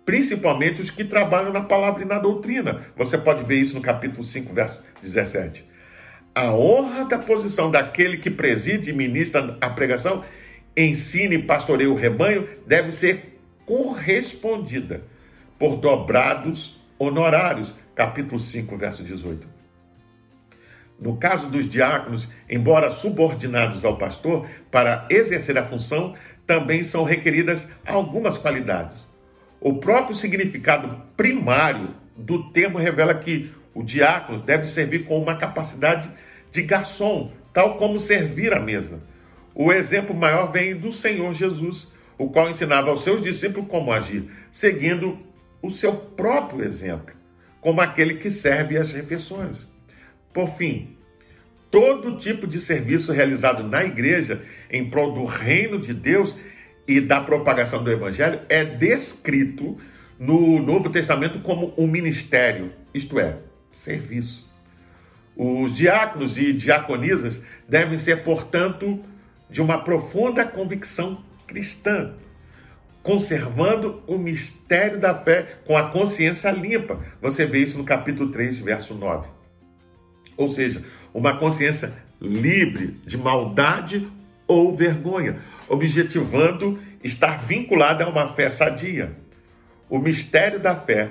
principalmente 0.07 0.81
os 0.81 0.89
que 0.89 1.03
trabalham 1.03 1.51
na 1.51 1.59
palavra 1.59 2.01
e 2.01 2.05
na 2.05 2.17
doutrina. 2.17 2.85
Você 2.95 3.17
pode 3.17 3.43
ver 3.43 3.57
isso 3.57 3.75
no 3.75 3.81
capítulo 3.81 4.23
5, 4.23 4.53
verso 4.53 4.81
17. 5.01 5.65
A 6.33 6.53
honra 6.53 7.03
da 7.03 7.19
posição 7.19 7.69
daquele 7.69 8.15
que 8.15 8.31
preside 8.31 8.89
e 8.89 8.93
ministra 8.93 9.57
a 9.59 9.69
pregação, 9.69 10.23
ensina 10.77 11.33
e 11.33 11.43
pastoreia 11.43 11.91
o 11.91 11.95
rebanho, 11.97 12.47
deve 12.65 12.93
ser 12.93 13.37
correspondida 13.65 15.01
por 15.59 15.75
dobrados 15.75 16.81
honorários. 16.97 17.75
Capítulo 17.93 18.39
5, 18.39 18.77
verso 18.77 19.03
18. 19.03 19.45
No 21.01 21.17
caso 21.17 21.47
dos 21.49 21.69
diáconos, 21.69 22.29
embora 22.49 22.91
subordinados 22.91 23.83
ao 23.83 23.97
pastor, 23.97 24.47
para 24.71 25.05
exercer 25.09 25.57
a 25.57 25.65
função, 25.65 26.15
também 26.47 26.85
são 26.85 27.03
requeridas 27.03 27.69
algumas 27.85 28.37
qualidades. 28.37 29.05
O 29.59 29.75
próprio 29.75 30.15
significado 30.15 31.01
primário 31.17 31.89
do 32.15 32.49
termo 32.51 32.79
revela 32.79 33.13
que 33.13 33.51
o 33.75 33.83
diácono 33.83 34.39
deve 34.39 34.65
servir 34.65 35.05
com 35.05 35.21
uma 35.21 35.37
capacidade 35.37 36.09
de 36.51 36.61
garçom, 36.63 37.31
tal 37.53 37.77
como 37.77 37.99
servir 37.99 38.53
à 38.53 38.59
mesa. 38.59 39.03
O 39.53 39.71
exemplo 39.71 40.15
maior 40.15 40.51
vem 40.51 40.75
do 40.75 40.91
Senhor 40.91 41.33
Jesus, 41.33 41.93
o 42.17 42.29
qual 42.29 42.49
ensinava 42.49 42.89
aos 42.89 43.03
seus 43.03 43.21
discípulos 43.21 43.69
como 43.69 43.91
agir, 43.91 44.31
seguindo 44.51 45.19
o 45.61 45.69
seu 45.69 45.93
próprio 45.93 46.63
exemplo, 46.63 47.13
como 47.59 47.81
aquele 47.81 48.15
que 48.15 48.31
serve 48.31 48.77
as 48.77 48.93
refeições. 48.93 49.67
Por 50.33 50.47
fim, 50.47 50.96
todo 51.69 52.17
tipo 52.17 52.47
de 52.47 52.59
serviço 52.61 53.11
realizado 53.11 53.63
na 53.63 53.83
igreja 53.83 54.43
em 54.71 54.89
prol 54.89 55.13
do 55.13 55.25
reino 55.25 55.79
de 55.79 55.93
Deus 55.93 56.35
e 56.87 57.01
da 57.01 57.21
propagação 57.21 57.83
do 57.83 57.91
evangelho 57.91 58.39
é 58.47 58.63
descrito 58.63 59.77
no 60.17 60.59
Novo 60.59 60.89
Testamento 60.89 61.39
como 61.39 61.73
um 61.77 61.85
ministério, 61.85 62.71
isto 62.93 63.19
é, 63.19 63.37
serviço. 63.71 64.47
Os 65.35 65.75
diáconos 65.75 66.37
e 66.37 66.51
diaconisas 66.51 67.43
devem 67.67 67.99
ser, 67.99 68.23
portanto, 68.23 68.99
de 69.49 69.61
uma 69.61 69.83
profunda 69.83 70.43
convicção 70.43 71.23
cristã, 71.45 72.13
conservando 73.03 74.01
o 74.07 74.17
mistério 74.17 74.99
da 74.99 75.13
fé 75.13 75.59
com 75.65 75.77
a 75.77 75.89
consciência 75.91 76.49
limpa. 76.49 76.99
Você 77.21 77.45
vê 77.45 77.59
isso 77.59 77.77
no 77.77 77.83
capítulo 77.83 78.31
3, 78.31 78.59
verso 78.59 78.95
9. 78.95 79.27
Ou 80.35 80.47
seja, 80.47 80.83
uma 81.13 81.37
consciência 81.37 81.93
livre 82.21 82.99
de 83.05 83.17
maldade 83.17 84.07
ou 84.47 84.75
vergonha, 84.75 85.39
objetivando 85.67 86.79
estar 87.03 87.45
vinculada 87.45 88.03
a 88.03 88.09
uma 88.09 88.33
fé 88.33 88.49
sadia. 88.49 89.11
O 89.89 89.99
mistério 89.99 90.59
da 90.59 90.75
fé 90.75 91.09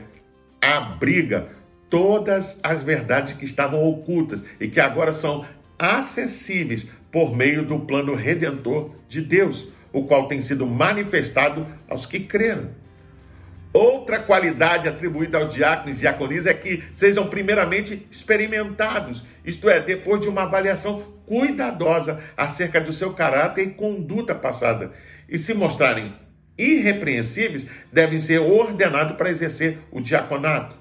abriga 0.61 1.49
todas 1.89 2.61
as 2.63 2.83
verdades 2.83 3.35
que 3.35 3.45
estavam 3.45 3.85
ocultas 3.85 4.43
e 4.61 4.69
que 4.69 4.81
agora 4.81 5.13
são 5.13 5.47
acessíveis 5.79 6.87
por 7.13 7.35
meio 7.35 7.65
do 7.65 7.79
plano 7.81 8.15
redentor 8.15 8.95
de 9.09 9.21
Deus, 9.21 9.69
o 9.93 10.05
qual 10.05 10.29
tem 10.29 10.43
sido 10.43 10.67
manifestado 10.67 11.67
aos 11.89 12.07
que 12.07 12.21
creram. 12.21 12.71
Outra 13.77 14.21
qualidade 14.21 14.89
atribuída 14.89 15.37
aos 15.37 15.53
diáconos 15.53 15.99
e 15.99 16.01
diaconisas 16.01 16.47
é 16.47 16.55
que 16.55 16.83
sejam 16.95 17.27
primeiramente 17.27 18.07
experimentados, 18.11 19.23
isto 19.45 19.69
é, 19.69 19.79
depois 19.81 20.23
de 20.23 20.29
uma 20.29 20.45
avaliação 20.45 21.03
cuidadosa 21.27 22.23
acerca 22.35 22.81
do 22.81 22.91
seu 22.91 23.13
caráter 23.13 23.67
e 23.67 23.75
conduta 23.75 24.35
passada, 24.35 24.93
e 25.29 25.39
se 25.39 25.53
mostrarem 25.53 26.15
irrepreensíveis, 26.57 27.67
devem 27.93 28.19
ser 28.19 28.39
ordenados 28.39 29.15
para 29.15 29.29
exercer 29.29 29.77
o 29.93 30.01
diaconato. 30.01 30.75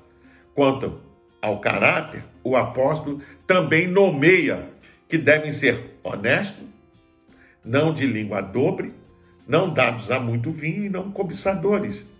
Quanto 0.53 1.01
ao 1.41 1.59
caráter, 1.59 2.23
o 2.45 2.55
apóstolo 2.55 3.21
também 3.45 3.87
nomeia 3.87 4.69
que 5.09 5.17
devem 5.17 5.51
ser 5.51 5.97
honestos, 6.01 6.63
não 7.61 7.93
de 7.93 8.05
língua 8.05 8.39
dobre, 8.39 8.93
não 9.45 9.73
dados 9.73 10.09
a 10.09 10.17
muito 10.17 10.49
vinho 10.49 10.85
e 10.85 10.89
não 10.89 11.11
cobiçadores 11.11 12.14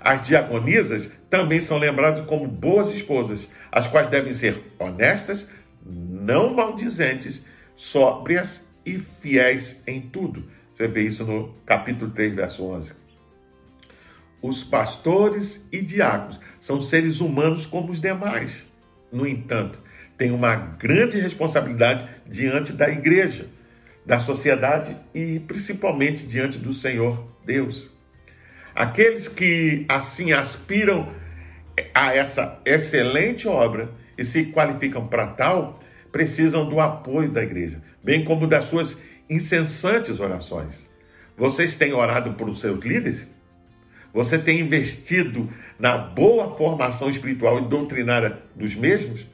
as 0.00 0.26
diaconisas 0.26 1.12
também 1.28 1.60
são 1.60 1.78
lembradas 1.78 2.24
como 2.26 2.46
boas 2.46 2.90
esposas, 2.90 3.50
as 3.70 3.86
quais 3.86 4.08
devem 4.08 4.32
ser 4.34 4.62
honestas, 4.78 5.50
não 5.84 6.54
maldizentes, 6.54 7.46
sóbrias 7.76 8.68
e 8.84 8.98
fiéis 8.98 9.82
em 9.86 10.00
tudo. 10.00 10.44
Você 10.74 10.86
vê 10.86 11.02
isso 11.02 11.24
no 11.24 11.54
capítulo 11.66 12.10
3, 12.10 12.34
verso 12.34 12.64
11. 12.64 12.92
Os 14.40 14.62
pastores 14.62 15.68
e 15.72 15.82
diáconos 15.82 16.38
são 16.60 16.80
seres 16.80 17.20
humanos 17.20 17.66
como 17.66 17.90
os 17.90 18.00
demais. 18.00 18.70
No 19.10 19.26
entanto, 19.26 19.78
têm 20.16 20.30
uma 20.30 20.54
grande 20.54 21.18
responsabilidade 21.18 22.08
diante 22.26 22.72
da 22.72 22.88
igreja, 22.88 23.48
da 24.06 24.18
sociedade 24.18 24.96
e 25.14 25.40
principalmente 25.40 26.26
diante 26.26 26.58
do 26.58 26.72
Senhor 26.72 27.26
Deus. 27.44 27.90
Aqueles 28.78 29.26
que 29.26 29.84
assim 29.88 30.30
aspiram 30.30 31.12
a 31.92 32.14
essa 32.14 32.60
excelente 32.64 33.48
obra 33.48 33.90
e 34.16 34.24
se 34.24 34.52
qualificam 34.52 35.08
para 35.08 35.26
tal, 35.26 35.80
precisam 36.12 36.68
do 36.68 36.78
apoio 36.78 37.28
da 37.28 37.42
igreja, 37.42 37.82
bem 38.04 38.24
como 38.24 38.46
das 38.46 38.66
suas 38.66 39.02
incessantes 39.28 40.20
orações. 40.20 40.88
Vocês 41.36 41.74
têm 41.74 41.92
orado 41.92 42.34
por 42.34 42.56
seus 42.56 42.78
líderes? 42.78 43.26
Você 44.14 44.38
tem 44.38 44.60
investido 44.60 45.52
na 45.76 45.98
boa 45.98 46.56
formação 46.56 47.10
espiritual 47.10 47.58
e 47.58 47.68
doutrinária 47.68 48.38
dos 48.54 48.76
mesmos? 48.76 49.26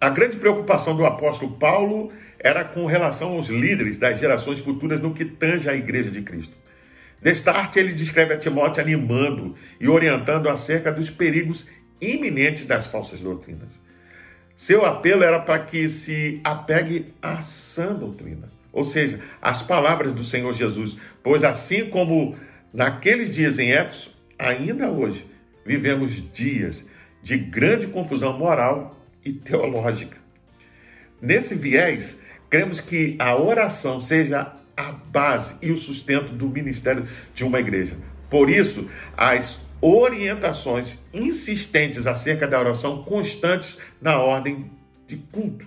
A 0.00 0.10
grande 0.10 0.36
preocupação 0.36 0.96
do 0.96 1.06
apóstolo 1.06 1.52
Paulo 1.52 2.12
era 2.44 2.62
com 2.62 2.84
relação 2.84 3.30
aos 3.30 3.48
líderes 3.48 3.96
das 3.96 4.20
gerações 4.20 4.60
futuras 4.60 5.00
no 5.00 5.14
que 5.14 5.24
tange 5.24 5.66
à 5.66 5.74
igreja 5.74 6.10
de 6.10 6.20
Cristo. 6.20 6.54
Destarte, 7.22 7.78
ele 7.78 7.94
descreve 7.94 8.34
a 8.34 8.38
Timóteo 8.38 8.82
animando 8.82 9.56
e 9.80 9.88
orientando 9.88 10.50
acerca 10.50 10.92
dos 10.92 11.08
perigos 11.08 11.70
iminentes 11.98 12.66
das 12.66 12.86
falsas 12.86 13.20
doutrinas. 13.20 13.80
Seu 14.54 14.84
apelo 14.84 15.24
era 15.24 15.40
para 15.40 15.58
que 15.60 15.88
se 15.88 16.38
apegue 16.44 17.14
à 17.22 17.40
sã 17.40 17.94
doutrina, 17.94 18.52
ou 18.70 18.84
seja, 18.84 19.20
às 19.40 19.62
palavras 19.62 20.12
do 20.12 20.22
Senhor 20.22 20.52
Jesus, 20.52 20.98
pois 21.22 21.44
assim 21.44 21.88
como 21.88 22.36
naqueles 22.74 23.34
dias 23.34 23.58
em 23.58 23.72
Éfeso, 23.72 24.14
ainda 24.38 24.90
hoje 24.90 25.24
vivemos 25.64 26.30
dias 26.30 26.86
de 27.22 27.38
grande 27.38 27.86
confusão 27.86 28.38
moral 28.38 29.02
e 29.24 29.32
teológica. 29.32 30.18
Nesse 31.22 31.54
viés, 31.54 32.22
Queremos 32.54 32.80
que 32.80 33.16
a 33.18 33.34
oração 33.34 34.00
seja 34.00 34.52
a 34.76 34.92
base 34.92 35.58
e 35.60 35.72
o 35.72 35.76
sustento 35.76 36.32
do 36.32 36.48
ministério 36.48 37.08
de 37.34 37.42
uma 37.42 37.58
igreja. 37.58 37.96
Por 38.30 38.48
isso, 38.48 38.88
as 39.16 39.60
orientações 39.80 41.04
insistentes 41.12 42.06
acerca 42.06 42.46
da 42.46 42.60
oração 42.60 43.02
constantes 43.02 43.80
na 44.00 44.20
ordem 44.20 44.70
de 45.08 45.16
culto. 45.16 45.66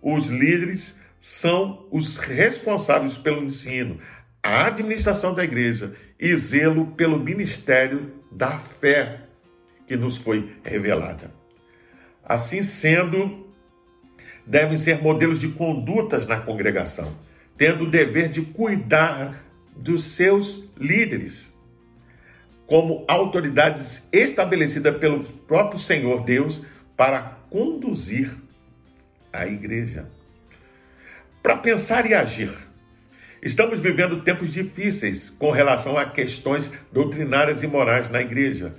Os 0.00 0.28
líderes 0.28 1.00
são 1.20 1.84
os 1.90 2.18
responsáveis 2.18 3.18
pelo 3.18 3.42
ensino, 3.42 3.98
a 4.40 4.68
administração 4.68 5.34
da 5.34 5.42
igreja 5.42 5.96
e 6.20 6.36
zelo 6.36 6.86
pelo 6.92 7.18
ministério 7.18 8.12
da 8.30 8.58
fé 8.58 9.22
que 9.88 9.96
nos 9.96 10.18
foi 10.18 10.54
revelada. 10.62 11.34
Assim 12.24 12.62
sendo, 12.62 13.49
devem 14.50 14.76
ser 14.76 15.00
modelos 15.00 15.40
de 15.40 15.48
condutas 15.50 16.26
na 16.26 16.40
congregação, 16.40 17.16
tendo 17.56 17.84
o 17.84 17.90
dever 17.90 18.28
de 18.28 18.42
cuidar 18.42 19.44
dos 19.76 20.16
seus 20.16 20.68
líderes, 20.76 21.56
como 22.66 23.04
autoridades 23.06 24.08
estabelecidas 24.12 24.96
pelo 24.96 25.22
próprio 25.22 25.78
Senhor 25.78 26.24
Deus 26.24 26.66
para 26.96 27.38
conduzir 27.48 28.36
a 29.32 29.46
igreja. 29.46 30.06
Para 31.40 31.56
pensar 31.56 32.10
e 32.10 32.12
agir. 32.12 32.50
Estamos 33.40 33.80
vivendo 33.80 34.22
tempos 34.22 34.52
difíceis 34.52 35.30
com 35.30 35.52
relação 35.52 35.96
a 35.96 36.10
questões 36.10 36.72
doutrinárias 36.92 37.62
e 37.62 37.68
morais 37.68 38.10
na 38.10 38.20
igreja. 38.20 38.74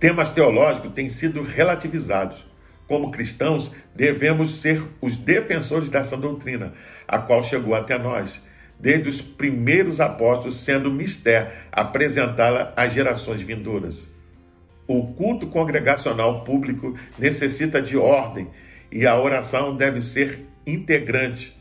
Temas 0.00 0.32
teológicos 0.32 0.92
têm 0.94 1.08
sido 1.08 1.42
relativizados. 1.42 2.47
Como 2.88 3.10
cristãos, 3.10 3.70
devemos 3.94 4.60
ser 4.62 4.82
os 5.00 5.16
defensores 5.16 5.90
dessa 5.90 6.16
doutrina, 6.16 6.72
a 7.06 7.18
qual 7.18 7.42
chegou 7.42 7.74
até 7.74 7.98
nós, 7.98 8.42
desde 8.80 9.10
os 9.10 9.20
primeiros 9.20 10.00
apóstolos, 10.00 10.64
sendo 10.64 10.90
mistério 10.90 11.52
apresentá-la 11.70 12.72
às 12.74 12.94
gerações 12.94 13.42
vindouras. 13.42 14.08
O 14.86 15.08
culto 15.08 15.46
congregacional 15.48 16.44
público 16.44 16.98
necessita 17.18 17.82
de 17.82 17.96
ordem 17.98 18.48
e 18.90 19.06
a 19.06 19.20
oração 19.20 19.76
deve 19.76 20.00
ser 20.00 20.46
integrante. 20.66 21.54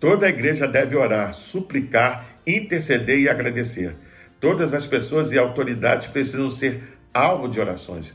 Toda 0.00 0.26
a 0.26 0.30
igreja 0.30 0.66
deve 0.66 0.96
orar, 0.96 1.32
suplicar, 1.32 2.26
interceder 2.44 3.20
e 3.20 3.28
agradecer. 3.28 3.94
Todas 4.40 4.74
as 4.74 4.84
pessoas 4.84 5.30
e 5.30 5.38
autoridades 5.38 6.08
precisam 6.08 6.50
ser 6.50 6.82
alvo 7.14 7.48
de 7.48 7.60
orações. 7.60 8.12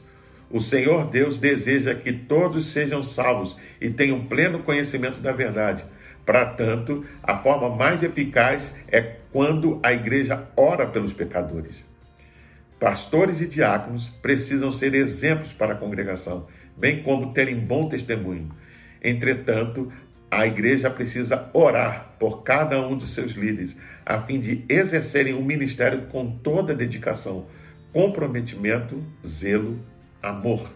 O 0.50 0.62
Senhor 0.62 1.10
Deus 1.10 1.38
deseja 1.38 1.94
que 1.94 2.14
todos 2.14 2.72
sejam 2.72 3.04
salvos 3.04 3.58
e 3.82 3.90
tenham 3.90 4.26
pleno 4.26 4.64
conhecimento 4.64 5.20
da 5.20 5.32
verdade. 5.32 5.84
Para 6.26 6.46
tanto, 6.46 7.06
a 7.22 7.38
forma 7.38 7.76
mais 7.76 8.04
eficaz 8.04 8.74
é 8.90 9.02
quando 9.32 9.80
a 9.84 9.94
igreja 9.94 10.48
ora 10.56 10.86
pelos 10.86 11.14
pecadores. 11.14 11.84
Pastores 12.80 13.42
e 13.42 13.48
diáconos 13.48 14.10
precisam 14.22 14.72
ser 14.72 14.94
exemplos 14.94 15.52
para 15.52 15.74
a 15.74 15.78
congregação, 15.78 16.48
bem 16.78 17.02
como 17.02 17.34
terem 17.34 17.60
bom 17.60 17.90
testemunho. 17.90 18.50
Entretanto, 19.04 19.92
a 20.30 20.46
igreja 20.46 20.90
precisa 20.90 21.50
orar 21.54 22.16
por 22.20 22.44
cada 22.44 22.80
um 22.86 22.98
de 22.98 23.08
seus 23.08 23.34
líderes, 23.34 23.76
a 24.06 24.20
fim 24.20 24.40
de 24.40 24.64
exercerem 24.70 25.34
o 25.34 25.42
ministério 25.42 26.08
com 26.08 26.30
toda 26.30 26.76
dedicação, 26.76 27.48
comprometimento, 27.92 29.04
zelo, 29.26 29.80
amor. 30.22 30.70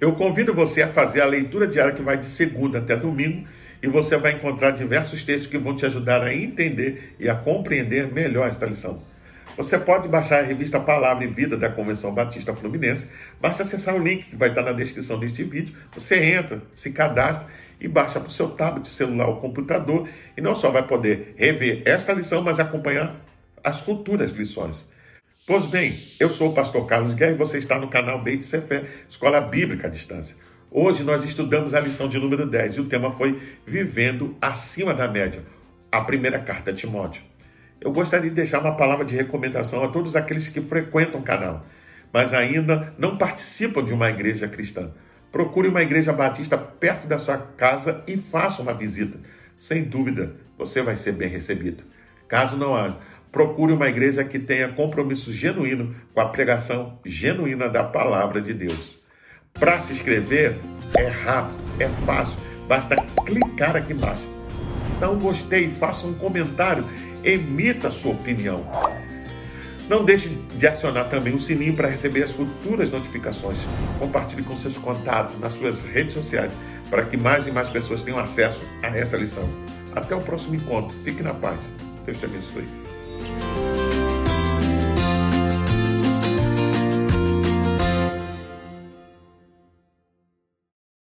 Eu 0.00 0.12
convido 0.14 0.54
você 0.54 0.82
a 0.82 0.88
fazer 0.88 1.20
a 1.20 1.26
leitura 1.26 1.66
diária 1.66 1.92
que 1.92 2.02
vai 2.02 2.16
de 2.16 2.26
segunda 2.26 2.78
até 2.78 2.94
domingo 2.96 3.46
e 3.82 3.88
você 3.88 4.16
vai 4.16 4.32
encontrar 4.32 4.72
diversos 4.72 5.24
textos 5.24 5.50
que 5.50 5.58
vão 5.58 5.74
te 5.74 5.86
ajudar 5.86 6.22
a 6.22 6.34
entender 6.34 7.14
e 7.18 7.28
a 7.28 7.34
compreender 7.34 8.12
melhor 8.12 8.48
esta 8.48 8.66
lição. 8.66 9.02
Você 9.56 9.76
pode 9.76 10.06
baixar 10.06 10.38
a 10.38 10.46
revista 10.46 10.78
Palavra 10.78 11.24
e 11.24 11.26
Vida 11.26 11.56
da 11.56 11.68
Convenção 11.68 12.14
Batista 12.14 12.54
Fluminense. 12.54 13.10
Basta 13.40 13.64
acessar 13.64 13.96
o 13.96 13.98
link 13.98 14.26
que 14.26 14.36
vai 14.36 14.50
estar 14.50 14.62
na 14.62 14.70
descrição 14.70 15.18
deste 15.18 15.42
vídeo. 15.42 15.74
Você 15.94 16.16
entra, 16.16 16.62
se 16.76 16.92
cadastra 16.92 17.48
e 17.80 17.88
baixa 17.88 18.20
para 18.20 18.28
o 18.28 18.32
seu 18.32 18.50
tablet, 18.50 18.86
celular 18.86 19.26
ou 19.26 19.40
computador. 19.40 20.08
E 20.36 20.40
não 20.40 20.54
só 20.54 20.70
vai 20.70 20.86
poder 20.86 21.34
rever 21.36 21.82
esta 21.84 22.12
lição, 22.12 22.40
mas 22.40 22.60
acompanhar 22.60 23.16
as 23.64 23.80
futuras 23.80 24.30
lições. 24.30 24.86
Pois 25.48 25.64
bem, 25.70 25.90
eu 26.20 26.28
sou 26.28 26.50
o 26.50 26.54
pastor 26.54 26.86
Carlos 26.86 27.14
Guerra 27.14 27.32
e 27.32 27.36
você 27.36 27.56
está 27.56 27.78
no 27.78 27.88
canal 27.88 28.20
Beit 28.20 28.44
Sefer, 28.44 29.06
Escola 29.08 29.40
Bíblica 29.40 29.86
à 29.86 29.90
Distância. 29.90 30.36
Hoje 30.70 31.02
nós 31.02 31.24
estudamos 31.24 31.72
a 31.72 31.80
lição 31.80 32.06
de 32.06 32.18
número 32.18 32.46
10 32.46 32.76
e 32.76 32.80
o 32.82 32.84
tema 32.84 33.12
foi 33.12 33.40
Vivendo 33.66 34.36
acima 34.42 34.92
da 34.92 35.08
média, 35.08 35.42
a 35.90 36.02
primeira 36.02 36.38
carta 36.38 36.70
a 36.70 36.74
Timóteo. 36.74 37.22
Eu 37.80 37.90
gostaria 37.90 38.28
de 38.28 38.36
deixar 38.36 38.60
uma 38.60 38.76
palavra 38.76 39.06
de 39.06 39.16
recomendação 39.16 39.82
a 39.82 39.88
todos 39.88 40.14
aqueles 40.14 40.50
que 40.50 40.60
frequentam 40.60 41.18
o 41.18 41.24
canal, 41.24 41.64
mas 42.12 42.34
ainda 42.34 42.92
não 42.98 43.16
participam 43.16 43.82
de 43.82 43.94
uma 43.94 44.10
igreja 44.10 44.46
cristã. 44.48 44.90
Procure 45.32 45.68
uma 45.68 45.82
igreja 45.82 46.12
batista 46.12 46.58
perto 46.58 47.06
da 47.06 47.16
sua 47.16 47.38
casa 47.38 48.04
e 48.06 48.18
faça 48.18 48.60
uma 48.60 48.74
visita. 48.74 49.18
Sem 49.58 49.84
dúvida, 49.84 50.36
você 50.58 50.82
vai 50.82 50.94
ser 50.94 51.12
bem 51.12 51.30
recebido. 51.30 51.84
Caso 52.28 52.54
não 52.54 52.76
haja, 52.76 52.98
Procure 53.30 53.72
uma 53.72 53.88
igreja 53.88 54.24
que 54.24 54.38
tenha 54.38 54.68
compromisso 54.68 55.32
genuíno 55.32 55.94
com 56.14 56.20
a 56.20 56.28
pregação 56.28 56.98
genuína 57.04 57.68
da 57.68 57.84
palavra 57.84 58.40
de 58.40 58.54
Deus. 58.54 58.98
Para 59.52 59.80
se 59.80 59.92
inscrever, 59.92 60.58
é 60.96 61.06
rápido, 61.06 61.58
é 61.80 61.88
fácil, 62.06 62.38
basta 62.66 62.96
clicar 63.26 63.76
aqui 63.76 63.92
embaixo. 63.92 64.26
Um 65.02 65.18
gostei, 65.18 65.70
faça 65.70 66.06
um 66.06 66.14
comentário, 66.14 66.84
emita 67.22 67.90
sua 67.90 68.12
opinião. 68.12 68.66
Não 69.88 70.04
deixe 70.04 70.28
de 70.28 70.66
acionar 70.66 71.08
também 71.08 71.34
o 71.34 71.40
sininho 71.40 71.74
para 71.74 71.88
receber 71.88 72.24
as 72.24 72.32
futuras 72.32 72.90
notificações. 72.90 73.56
Compartilhe 73.98 74.42
com 74.42 74.56
seus 74.56 74.76
contatos 74.76 75.38
nas 75.40 75.52
suas 75.52 75.84
redes 75.84 76.14
sociais 76.14 76.52
para 76.90 77.04
que 77.04 77.16
mais 77.16 77.46
e 77.46 77.50
mais 77.50 77.68
pessoas 77.70 78.02
tenham 78.02 78.18
acesso 78.18 78.60
a 78.82 78.88
essa 78.88 79.16
lição. 79.16 79.48
Até 79.94 80.14
o 80.14 80.20
próximo 80.20 80.56
encontro. 80.56 80.96
Fique 81.04 81.22
na 81.22 81.34
paz. 81.34 81.60
Deus 82.04 82.18
te 82.18 82.26
abençoe. 82.26 82.87
week. 83.18 83.67